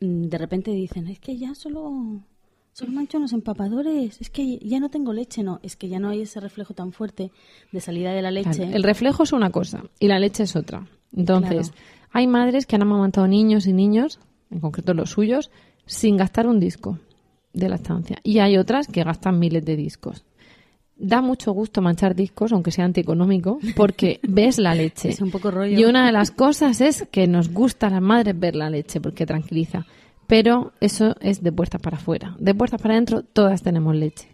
[0.00, 2.22] mm, de repente dicen, es que ya solo,
[2.72, 6.08] solo mancho unos empapadores, es que ya no tengo leche, no, es que ya no
[6.08, 7.30] hay ese reflejo tan fuerte
[7.72, 8.50] de salida de la leche.
[8.50, 10.86] Claro, el reflejo es una cosa y la leche es otra.
[11.16, 11.72] Entonces,
[12.10, 14.18] hay madres que han amamantado niños y niños,
[14.50, 15.50] en concreto los suyos,
[15.86, 16.98] sin gastar un disco
[17.52, 18.18] de lactancia.
[18.22, 20.24] Y hay otras que gastan miles de discos.
[20.98, 25.10] Da mucho gusto manchar discos, aunque sea antieconómico, porque ves la leche.
[25.10, 25.78] Es un poco rollo.
[25.78, 29.00] Y una de las cosas es que nos gusta a las madres ver la leche,
[29.00, 29.86] porque tranquiliza.
[30.26, 32.34] Pero eso es de puertas para afuera.
[32.38, 34.28] De puertas para adentro, todas tenemos leche.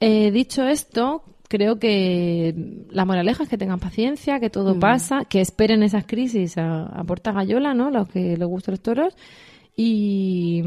[0.00, 4.52] Eh, dicho esto, creo que la moraleja es que tengan paciencia, que Mm.
[4.52, 7.90] todo pasa, que esperen esas crisis a, a porta gallola, ¿no?
[7.90, 9.16] Los que les gustan los toros.
[9.76, 10.62] Y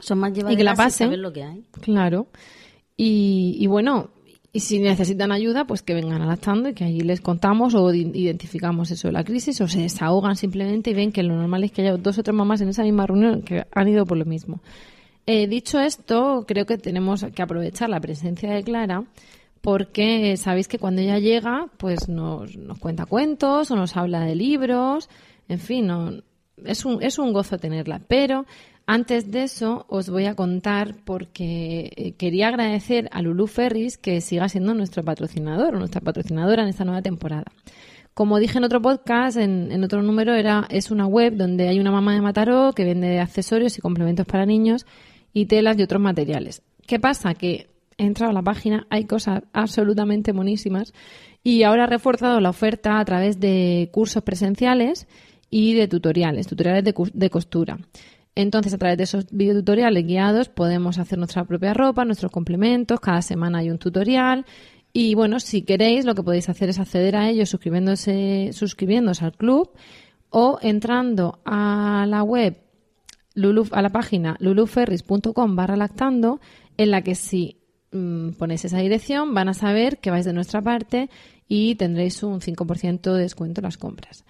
[0.00, 1.06] Son más y que la llevaderas pasen.
[1.06, 1.64] saber lo que hay.
[1.80, 2.28] Claro.
[2.96, 4.10] Y, y bueno,
[4.52, 8.90] y si necesitan ayuda, pues que vengan adaptando y que ahí les contamos o identificamos
[8.90, 11.82] eso de la crisis o se desahogan simplemente y ven que lo normal es que
[11.82, 14.62] haya dos o tres mamás en esa misma reunión que han ido por lo mismo.
[15.26, 19.04] Eh, dicho esto, creo que tenemos que aprovechar la presencia de Clara
[19.60, 24.36] porque sabéis que cuando ella llega, pues nos, nos cuenta cuentos o nos habla de
[24.36, 25.10] libros,
[25.48, 26.12] en fin, no,
[26.64, 28.00] es, un, es un gozo tenerla.
[28.06, 28.46] Pero
[28.86, 34.20] antes de eso os voy a contar porque eh, quería agradecer a Lulu Ferris que
[34.20, 37.46] siga siendo nuestro patrocinador o nuestra patrocinadora en esta nueva temporada.
[38.14, 41.78] Como dije en otro podcast, en, en otro número, era, es una web donde hay
[41.78, 44.86] una mamá de Mataró que vende accesorios y complementos para niños
[45.34, 46.62] y telas y otros materiales.
[46.86, 47.34] ¿Qué pasa?
[47.34, 50.94] Que he entrado a la página, hay cosas absolutamente monísimas
[51.42, 55.06] y ahora ha reforzado la oferta a través de cursos presenciales
[55.58, 57.78] y de tutoriales, tutoriales de, costura.
[58.34, 63.22] Entonces, a través de esos videotutoriales guiados podemos hacer nuestra propia ropa, nuestros complementos, cada
[63.22, 64.44] semana hay un tutorial
[64.92, 69.32] y bueno, si queréis lo que podéis hacer es acceder a ellos suscribiéndose, suscribiéndose al
[69.32, 69.70] club
[70.28, 72.58] o entrando a la web
[73.34, 76.38] Lulu- a la página luluferris.com barra lactando,
[76.76, 80.60] en la que si mm, ponéis esa dirección van a saber que vais de nuestra
[80.60, 81.08] parte
[81.48, 84.26] y tendréis un 5% de descuento en las compras.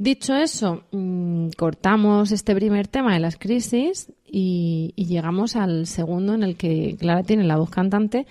[0.00, 6.34] Dicho eso, mm, cortamos este primer tema de las crisis y, y llegamos al segundo
[6.34, 8.24] en el que Clara tiene la voz cantante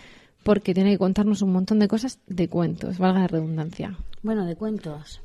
[0.43, 3.97] porque tiene que contarnos un montón de cosas de cuentos, valga la redundancia.
[4.23, 5.19] Bueno, de cuentos.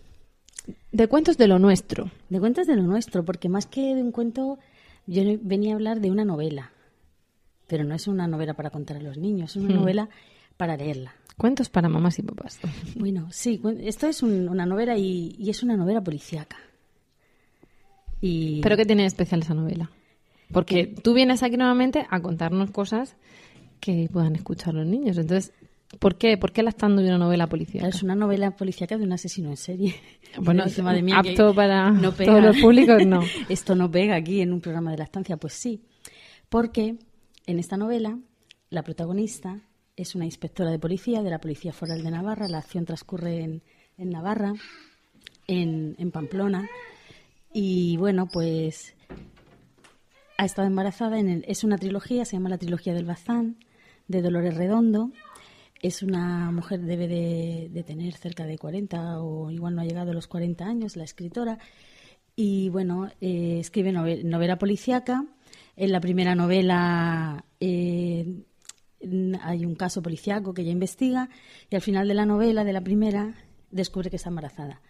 [0.91, 2.11] De cuentos de lo nuestro.
[2.29, 4.59] De cuentos de lo nuestro, porque más que de un cuento,
[5.07, 6.73] yo venía a hablar de una novela.
[7.69, 9.79] Pero no es una novela para contar a los niños, es una Hmm.
[9.79, 10.09] novela
[10.57, 11.15] para leerla.
[11.43, 12.61] Cuentos para mamás y papás.
[12.95, 16.57] Bueno, sí, esto es un- una novela y, y es una novela policíaca.
[18.21, 19.91] Y ¿Pero qué tiene de especial esa novela?
[20.53, 23.17] Porque tú vienes aquí nuevamente a contarnos cosas
[23.81, 25.19] que puedan escuchar los niños.
[25.19, 25.53] Entonces,
[25.99, 27.89] ¿por qué, ¿por qué lactando de una novela policíaca?
[27.89, 29.97] es una novela policíaca de un asesino en serie.
[30.41, 33.21] Bueno, dice, madre mía, apto para no todos los públicos, no.
[33.49, 35.37] Esto no pega aquí en un programa de lactancia.
[35.39, 35.83] Pues sí,
[36.49, 36.97] porque
[37.47, 38.17] en esta novela
[38.71, 39.59] la protagonista
[39.97, 42.49] es una inspectora de policía de la Policía Foral de Navarra.
[42.49, 43.63] La acción transcurre en,
[43.99, 44.55] en Navarra,
[45.47, 46.69] en, en Pamplona.
[47.53, 48.95] Y bueno, pues
[50.39, 51.19] ha estado embarazada.
[51.19, 53.57] En el- es una trilogía, se llama la trilogía del Bazán,
[54.09, 55.11] de Dolores Redondo.
[55.83, 60.15] Es una mujer, debe de, tener cerca de 40 o igual no ha llegado a
[60.15, 61.59] los 40 años, la escritora.
[62.35, 65.27] Y bueno, eh, escribe novel- novela policíaca.
[65.77, 68.43] En la primera novela eh,
[69.43, 71.29] hay un caso policíaco que ella investiga
[71.71, 73.35] y al final de la novela, de la primera,
[73.71, 74.81] descubre que está embarazada.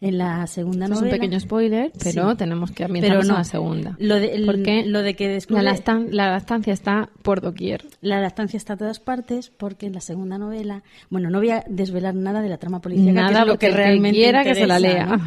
[0.00, 1.20] En la segunda Esto es un novela...
[1.22, 2.36] pequeño spoiler, pero Sí.
[2.36, 3.96] tenemos que Pero ambientarnos no, a la segunda.
[4.00, 5.62] Lo de, el- Porque lo de que descubre...
[5.62, 7.84] la, lactan- la lactancia está por doquier.
[8.00, 11.64] La lactancia está a todas partes porque en la segunda novela, bueno, no voy a
[11.68, 14.66] desvelar nada de la trama política, Nada, que es lo que realmente quiera que se
[14.66, 15.16] la interesa, lea.
[15.18, 15.24] ¿no?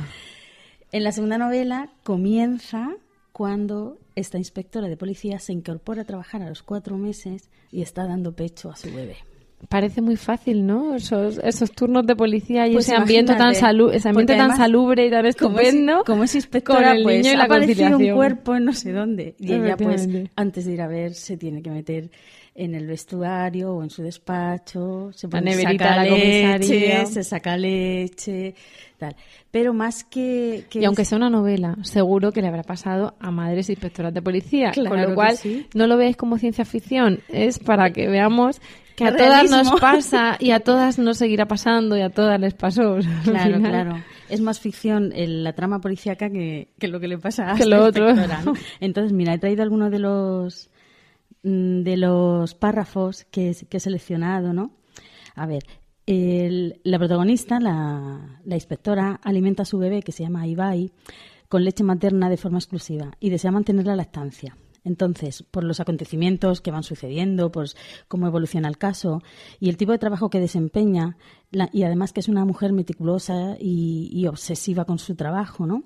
[0.92, 2.90] En la segunda novela comienza
[3.32, 8.08] cuando esta inspectora de policía se incorpora a trabajar a los cuatro meses y está
[8.08, 9.18] dando pecho a su bebé.
[9.70, 10.96] Parece muy fácil, ¿no?
[10.96, 15.08] Esos, esos turnos de policía y Pues ese ambiente tan salu ese ambiente tan salubre
[15.08, 16.04] y tan Como es, estupendo.
[16.06, 18.74] como es con inspectora, el pues niño y ha la aparecido un cuerpo en no
[18.74, 19.36] sé dónde.
[19.40, 22.12] Y ella, pues, antes de ir a ver, se tiene que meter
[22.58, 26.58] en el vestuario o en su despacho, se pone, saca la comisaría.
[26.58, 28.56] leche, se saca leche,
[28.98, 29.16] tal.
[29.52, 30.66] Pero más que...
[30.70, 34.22] que Y aunque sea una novela, seguro que le habrá pasado a madres inspectoras de
[34.22, 34.72] policía.
[34.74, 35.68] con Claro lo que cual, sí.
[35.74, 38.62] no lo veis como ciencia ficción, es para que veamos
[38.96, 42.54] que a todas nos pasa y a todas nos seguirá pasando y a todas les
[42.54, 42.98] pasó.
[43.26, 43.98] Claro, claro.
[44.30, 47.66] Es más ficción el- la trama policíaca que, que lo que le pasa a Que
[47.66, 47.92] lo.
[48.80, 50.70] Entonces, mira, he traído algunos de los
[51.48, 54.72] de los párrafos que, que he seleccionado, ¿no?
[55.36, 55.64] A ver,
[56.08, 60.92] el- la protagonista, la, inspectora, alimenta a su bebé, que se llama Ibai,
[61.48, 64.58] con leche materna de forma exclusiva y desea mantener la lactancia.
[64.84, 67.76] Entonces, por los acontecimientos que van sucediendo, pues
[68.08, 69.22] cómo evoluciona el caso
[69.60, 71.18] y el tipo de trabajo que desempeña,
[71.74, 75.84] y además que es una mujer meticulosa y obsesiva con su trabajo, ¿no?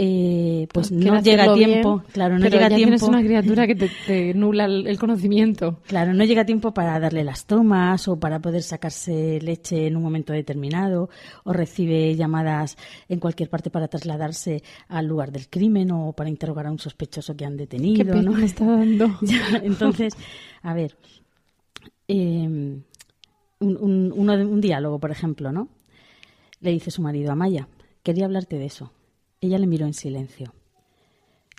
[0.00, 2.94] Eh, pues no llega a tiempo, bien, claro, no pero llega ya tiempo.
[2.96, 5.80] tienes una criatura que te, te nula el, el conocimiento.
[5.88, 10.02] Claro, no llega tiempo para darle las tomas o para poder sacarse leche en un
[10.04, 11.10] momento determinado
[11.42, 12.76] o recibe llamadas
[13.08, 17.34] en cualquier parte para trasladarse al lugar del crimen o para interrogar a un sospechoso
[17.36, 18.04] que han detenido.
[18.04, 18.38] Qué pena ¿no?
[18.38, 19.08] me está dando.
[19.22, 20.14] Ya, entonces,
[20.62, 20.94] a ver,
[22.06, 22.82] eh, un,
[23.60, 25.68] un- uno un diálogo, por ejemplo, ¿no?
[26.60, 27.66] Le dice su marido, Amaya,
[28.04, 28.92] quería hablarte de eso.
[29.40, 30.52] Ella le miró en silencio.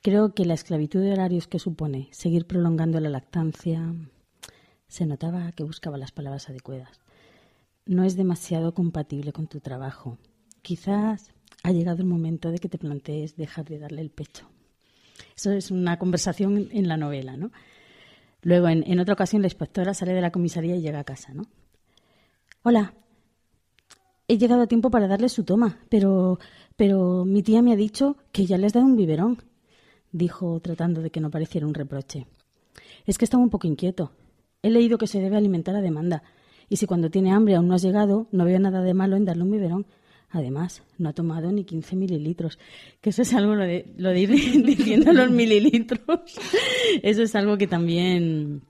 [0.02, 3.94] Creo que la esclavitud de horarios que supone seguir prolongando la lactancia
[4.88, 7.00] se notaba que buscaba las palabras adecuadas.
[7.86, 10.18] No es demasiado compatible con tu trabajo.
[10.62, 11.32] Quizás
[11.63, 14.50] ha llegado el momento de que te plantees dejar de darle el pecho.
[15.36, 17.52] Eso es una conversación en la novela, ¿no?
[18.42, 21.34] Luego, en, en otra ocasión, la inspectora sale de la comisaría y llega a casa,
[21.34, 21.44] ¿no?
[22.63, 22.94] Hola.
[24.32, 26.38] He llegado a tiempo para darle su toma, pero,
[26.76, 29.39] pero mi tía me ha dicho que ya le has dado un biberón,
[30.12, 32.28] dijo tratando de que no pareciera un reproche.
[33.08, 34.12] Es que estaba un poco inquieto.
[34.62, 36.22] He leído que se debe alimentar a demanda,
[36.70, 39.26] y si cuando tiene hambre aún no has llegado, no veo nada de malo en
[39.26, 39.88] darle un biberón.
[40.30, 42.60] Además, no ha tomado ni 15 mililitros,
[43.02, 44.30] que eso es algo lo de, lo ir
[44.63, 46.38] diciendo los mililitros.
[47.02, 48.62] Eso es algo que también...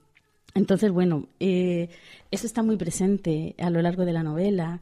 [0.55, 1.89] Entonces, bueno, eh,
[2.31, 4.79] eso está muy presente a lo largo de la novela.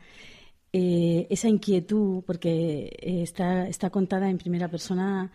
[0.80, 5.32] Eh, esa inquietud, porque eh, está, está contada en primera persona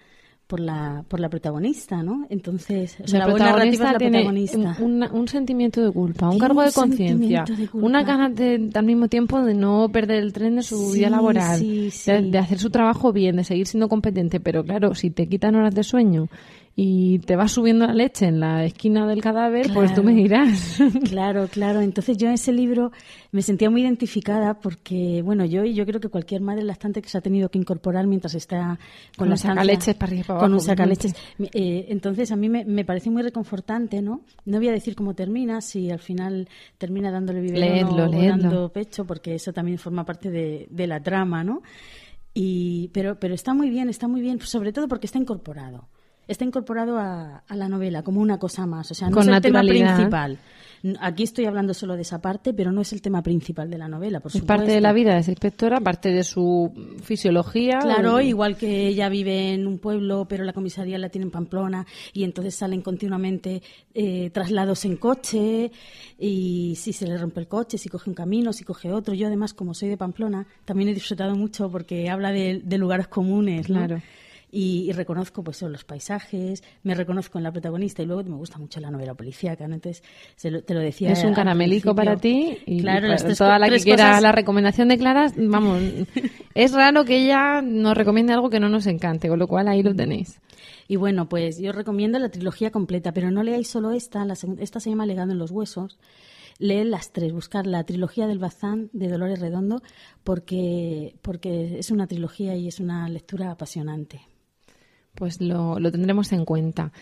[0.47, 2.27] por la, por la protagonista, ¿no?
[2.31, 4.77] Entonces, o sea, la, es la tiene protagonista.
[4.81, 9.43] Un, sentimiento de culpa, un cargo un de conciencia, una ganas de, al mismo tiempo
[9.43, 12.13] de no perder el tren de su Sí, vida laboral, sí, de- sí.
[12.31, 14.39] De, hacer su trabajo bien, de seguir siendo competente.
[14.39, 16.29] Pero claro, si te quitan horas de sueño
[16.75, 20.79] y te vas subiendo la leche en la esquina del cadáver, pues tú me dirás.
[21.09, 21.81] Claro, claro.
[21.81, 22.93] Entonces yo en ese libro
[23.33, 27.09] me sentía muy identificada porque, bueno, yo y yo creo que cualquier madre lactante que
[27.09, 28.79] se ha tenido que incorporar mientras está
[29.17, 31.15] con, Con la sacaleches para arriba con un sacaleches.
[31.39, 34.23] Eh, entonces a mí me, me parece muy reconfortante, ¿no?
[34.45, 39.05] No voy a decir cómo termina, si al final termina dándole biberón o, dando pecho,
[39.05, 41.63] porque eso también forma parte de, de la trama, ¿no?
[42.35, 45.89] Y, pero, pero está muy bien, está muy bien, sobre todo porque está incorporado.
[46.29, 48.91] Está incorporado a, a la novela como una cosa más.
[48.91, 50.39] O sea, no Con es el tema principal.
[51.01, 53.87] Aquí estoy hablando solo de esa parte, pero no es el tema principal de la
[53.87, 54.47] novela, por Es supuesto.
[54.49, 56.73] parte de la vida de esa inspectora, parte de su
[57.05, 57.79] fisiología.
[57.79, 61.87] Claro, igual que ella vive en un pueblo, pero la comisaría la tiene en Pamplona
[62.13, 63.63] y entonces salen continuamente
[63.95, 65.71] eh, traslados en coche
[66.19, 69.15] y si se le rompe el coche, si coge un camino, si coge otro.
[69.15, 73.07] Yo además, como soy de Pamplona, también he disfrutado mucho porque habla de, de lugares
[73.07, 73.79] comunes, ¿no?
[73.79, 74.03] Claro.
[74.55, 78.37] Y, y reconozco pues son los paisajes, me reconozco en la protagonista y luego me
[78.37, 79.75] gusta mucho la novela policíaca, ¿no?
[79.77, 80.05] Entonces
[80.37, 81.11] se lo- te lo decía.
[81.11, 84.33] Es un caramelico para ti y claro, para tres, toda la que quiera cosas- la
[84.33, 85.81] recomendación de Clara, vamos,
[86.55, 89.83] es raro que ella nos recomiende algo que no nos encante, con lo cual ahí
[89.83, 90.38] lo tenéis.
[90.87, 94.81] Y bueno, pues yo recomiendo la trilogía completa, pero no leáis solo esta, la esta
[94.81, 95.99] se llama Legado en los Huesos.
[96.59, 99.83] Leed las tres, buscar la trilogía del Bazán de Dolores Redondo,
[100.23, 104.21] porque, porque es una trilogía y es una lectura apasionante.
[105.14, 106.92] Pues lo, lo tendremos en cuenta.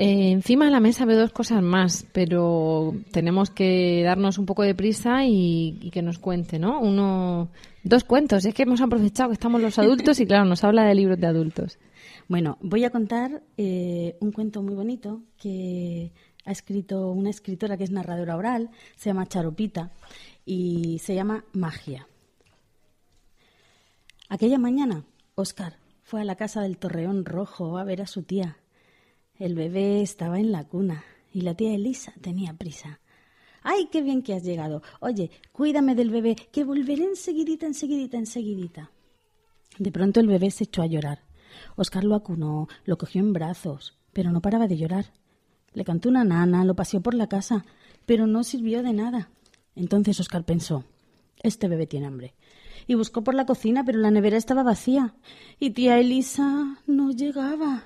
[0.00, 4.62] Eh, encima de la mesa veo dos cosas más, pero tenemos que darnos un poco
[4.62, 6.80] de prisa y, que nos cuente, ¿no?
[6.80, 7.48] Uno,
[7.82, 8.44] dos cuentos.
[8.44, 11.26] Es que hemos aprovechado que estamos los adultos y claro, nos habla de libros de
[11.26, 11.80] adultos.
[12.28, 16.12] Bueno, voy a contar eh, un cuento muy bonito que
[16.44, 19.90] ha escrito una escritora que es narradora oral, se llama Charopita
[20.46, 22.06] y se llama Magia.
[24.28, 25.02] Aquella mañana,
[25.34, 28.56] Oscar fue a la casa del Torreón Rojo a ver a su tía.
[29.38, 31.04] El bebé estaba en la cuna
[31.34, 33.00] y la tía Elisa tenía prisa.
[33.62, 34.80] ¡Ay, qué bien que has llegado!
[35.00, 38.90] Oye, cuídame del bebé, que volveré enseguidita, enseguidita, enseguidita.
[39.78, 41.24] De pronto el bebé se echó a llorar.
[41.76, 45.12] Oscar lo acunó, lo cogió en brazos, pero no paraba de llorar.
[45.74, 47.66] Le cantó una nana, lo paseó por la casa,
[48.06, 49.28] pero no sirvió de nada.
[49.76, 50.84] Entonces Oscar pensó
[51.42, 52.34] Este bebé tiene hambre.
[52.86, 55.14] Y buscó por la cocina, pero la nevera estaba vacía.
[55.58, 57.84] Y tía Elisa no llegaba.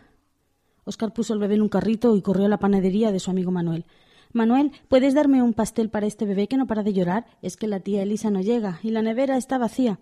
[0.85, 3.51] Oscar puso el bebé en un carrito y corrió a la panadería de su amigo
[3.51, 3.87] Manuel.
[4.33, 7.27] Manuel, ¿puedes darme un pastel para este bebé que no para de llorar?
[7.43, 10.01] Es que la tía Elisa no llega y la nevera está vacía.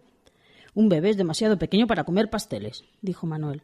[0.75, 3.63] Un bebé es demasiado pequeño para comer pasteles, dijo Manuel.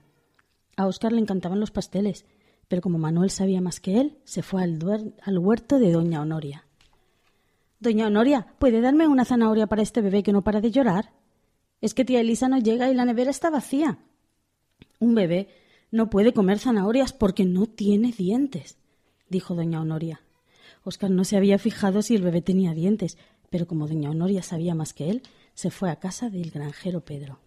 [0.77, 2.27] A Oscar le encantaban los pasteles,
[2.69, 6.66] pero como Manuel sabía más que él, se fue al, al huerto de doña Honoria.
[7.79, 11.13] Doña Honoria, ¿puede darme una zanahoria para este bebé que no para de llorar?
[11.81, 13.99] Es que tía Elisa no llega y la nevera está vacía.
[14.99, 15.49] Un bebé
[15.91, 18.79] no puede comer zanahorias porque no tiene dientes,
[19.29, 20.23] dijo doña Honoria.
[20.85, 23.19] Oscar no se había fijado si el bebé tenía dientes,
[23.51, 25.23] pero como doña Honoria sabía más que él,
[25.53, 27.41] se fue a casa del granjero Pedro.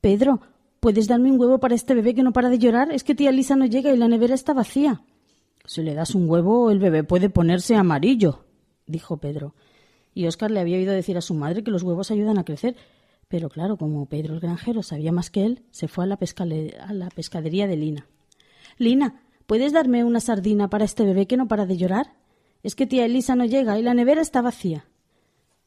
[0.00, 0.40] Pedro,
[0.80, 2.90] ¿puedes darme un huevo para este bebé que no para de llorar?
[2.90, 5.02] Es que tía Lisa no llega y la nevera está vacía.
[5.66, 8.44] Si le das un huevo, el bebé puede ponerse amarillo,
[8.86, 9.54] dijo Pedro.
[10.14, 12.76] Y Oscar le había oído decir a su madre que los huevos ayudan a crecer,
[13.28, 16.18] pero claro, como Pedro el granjero sabía más que él, se fue a la,
[16.80, 18.06] a la pescadería de Lina.
[18.78, 22.14] Lina, ¿puedes darme una sardina para este bebé que no para de llorar?
[22.62, 24.86] Es que tía Elisa no llega y la nevera está vacía.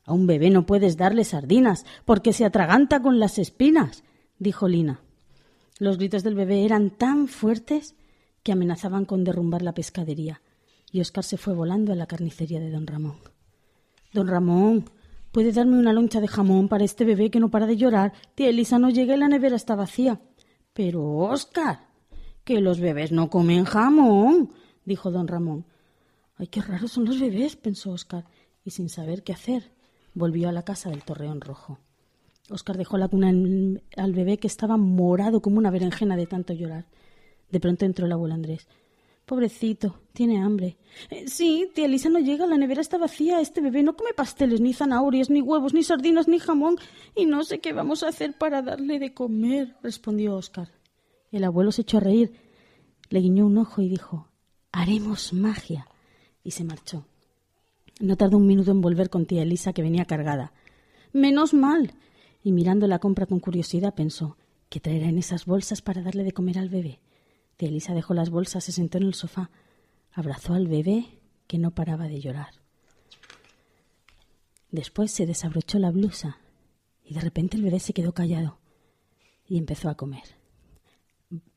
[0.06, 4.04] A un bebé no puedes darle sardinas, porque se atraganta con las espinas,
[4.40, 5.02] dijo Lina.
[5.80, 7.96] Los gritos del bebé eran tan fuertes
[8.42, 10.42] que amenazaban con derrumbar la pescadería,
[10.92, 13.18] y Oscar se fue volando a la carnicería de don Ramón.
[14.14, 14.86] Don Ramón,
[15.38, 18.14] ¿Puede darme una loncha de jamón para este bebé que no para de llorar?
[18.34, 20.20] Tía Elisa no llega la nevera está vacía.
[20.74, 21.88] Pero, Oscar,
[22.44, 24.52] que los bebés no comen jamón,
[24.84, 25.66] dijo don Ramón.
[26.38, 28.26] Ay, qué raros son los bebés, pensó Oscar,
[28.64, 29.72] y sin saber qué hacer,
[30.16, 31.78] volvió a la casa del Torreón Rojo.
[32.50, 36.88] Oscar dejó la cuna al bebé que estaba morado como una berenjena de tanto llorar.
[37.52, 38.68] De pronto entró el abuelo Andrés.
[39.28, 40.78] Pobrecito, tiene hambre.
[41.10, 43.42] Eh, sí, tía Elisa no llega, la nevera está vacía.
[43.42, 46.78] Este bebé no come pasteles, ni zanahorias, ni huevos, ni sardinas, ni jamón.
[47.14, 50.70] Y no sé qué vamos a hacer para darle de comer, respondió Oscar.
[51.30, 52.32] El abuelo se echó a reír,
[53.10, 54.30] le guiñó un ojo y dijo
[54.72, 55.90] Haremos magia.
[56.42, 57.06] Y se marchó.
[58.00, 60.54] No tardó un minuto en volver con tía Elisa, que venía cargada.
[61.12, 61.96] Menos mal.
[62.46, 64.38] Y mirando la compra con curiosidad pensó
[64.70, 67.02] ¿Qué traerá en esas bolsas para darle de comer al bebé?
[67.66, 69.50] Elisa dejó las bolsas, se sentó en el sofá,
[70.14, 71.08] abrazó al bebé
[71.48, 72.54] que no paraba de llorar.
[74.70, 76.38] Después se desabrochó la blusa
[77.04, 78.60] y de repente el bebé se quedó callado
[79.48, 80.24] y empezó a comer.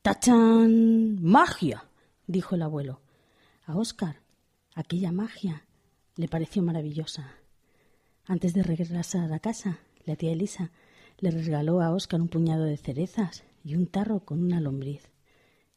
[0.01, 1.21] ¡Tachan!
[1.21, 1.87] ¡Magia!
[2.25, 3.01] dijo el abuelo.
[3.65, 4.21] A Oscar
[4.73, 5.65] aquella magia
[6.15, 7.35] le pareció maravillosa.
[8.25, 10.71] Antes de regresar a casa, la tía Elisa
[11.19, 15.10] le regaló a Oscar un puñado de cerezas y un tarro con una lombriz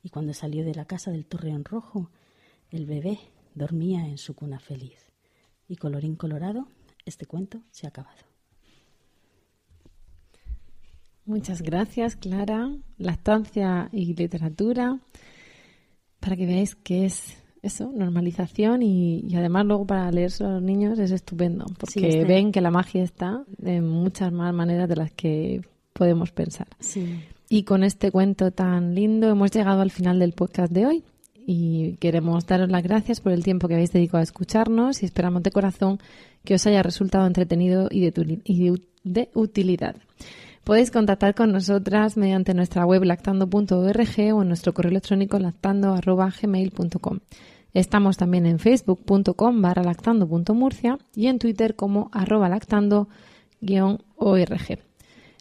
[0.05, 2.11] y cuando salió de la casa del Torreón Rojo,
[2.71, 3.19] el bebé
[3.55, 5.11] dormía en su cuna feliz.
[5.67, 6.69] Y colorín colorado,
[7.07, 8.19] este cuento se ha acabado.
[11.25, 12.71] Muchas gracias, Clara.
[12.99, 15.01] Lactancia y literatura,
[16.21, 20.99] para que veáis que es eso, normalización y, además luego para leerse a los niños
[20.99, 25.63] es estupendo, porque ven que la magia está en muchas más maneras de las que
[25.95, 26.69] podemos pensar.
[26.79, 27.25] Sí.
[27.49, 31.05] Y con este cuento tan lindo hemos llegado al final del podcast de hoy
[31.47, 35.43] y queremos daros las gracias por el tiempo que habéis dedicado a escucharnos y esperamos
[35.43, 35.99] de corazón
[36.45, 38.11] que os haya resultado entretenido y
[39.05, 39.97] de, utilidad.
[40.65, 47.19] Podéis contactar con nosotras mediante nuestra web lactando.org o en nuestro correo electrónico lactando.gmail.com.
[47.75, 53.09] Estamos también en facebook.com barra lactando.murcia y en Twitter como arroba lactando-org.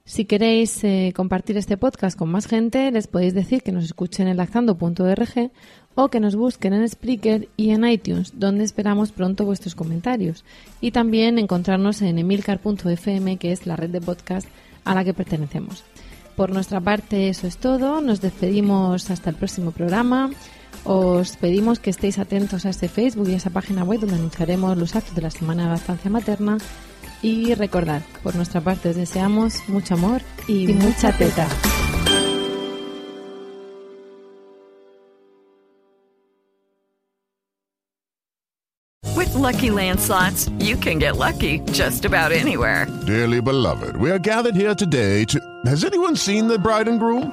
[0.06, 4.28] Si queréis eh, compartir este podcast con más gente, les podéis decir que nos escuchen
[4.28, 5.52] en lactando.org
[5.96, 10.44] o que nos busquen en Spreaker y en iTunes, donde esperamos pronto vuestros comentarios.
[10.82, 14.46] Y también encontrarnos en emilcar.fm, que es la red de podcast
[14.84, 15.86] a la que pertenecemos.
[16.36, 18.02] Por nuestra parte, eso es todo.
[18.02, 20.32] Nos despedimos hasta el próximo programa.
[20.84, 24.78] Os pedimos que estéis atentos a este Facebook y a esa página web donde anunciaremos
[24.78, 26.58] los actos de la Semana de Lactancia Materna
[27.24, 31.48] y recordad, por nuestra parte os deseamos mucho amor y, y mucha teta.
[39.16, 42.88] With lucky landslots, you can get lucky just about anywhere.
[43.08, 45.40] Dearly beloved, we are gathered here today to.
[45.66, 47.32] Has anyone seen the bride and groom?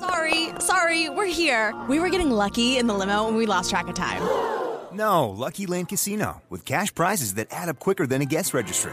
[0.00, 1.74] Sorry Sorry, we're here.
[1.88, 4.22] We were getting lucky in the limo and we lost track of time.
[4.92, 8.92] No, Lucky Land Casino, with cash prizes that add up quicker than a guest registry.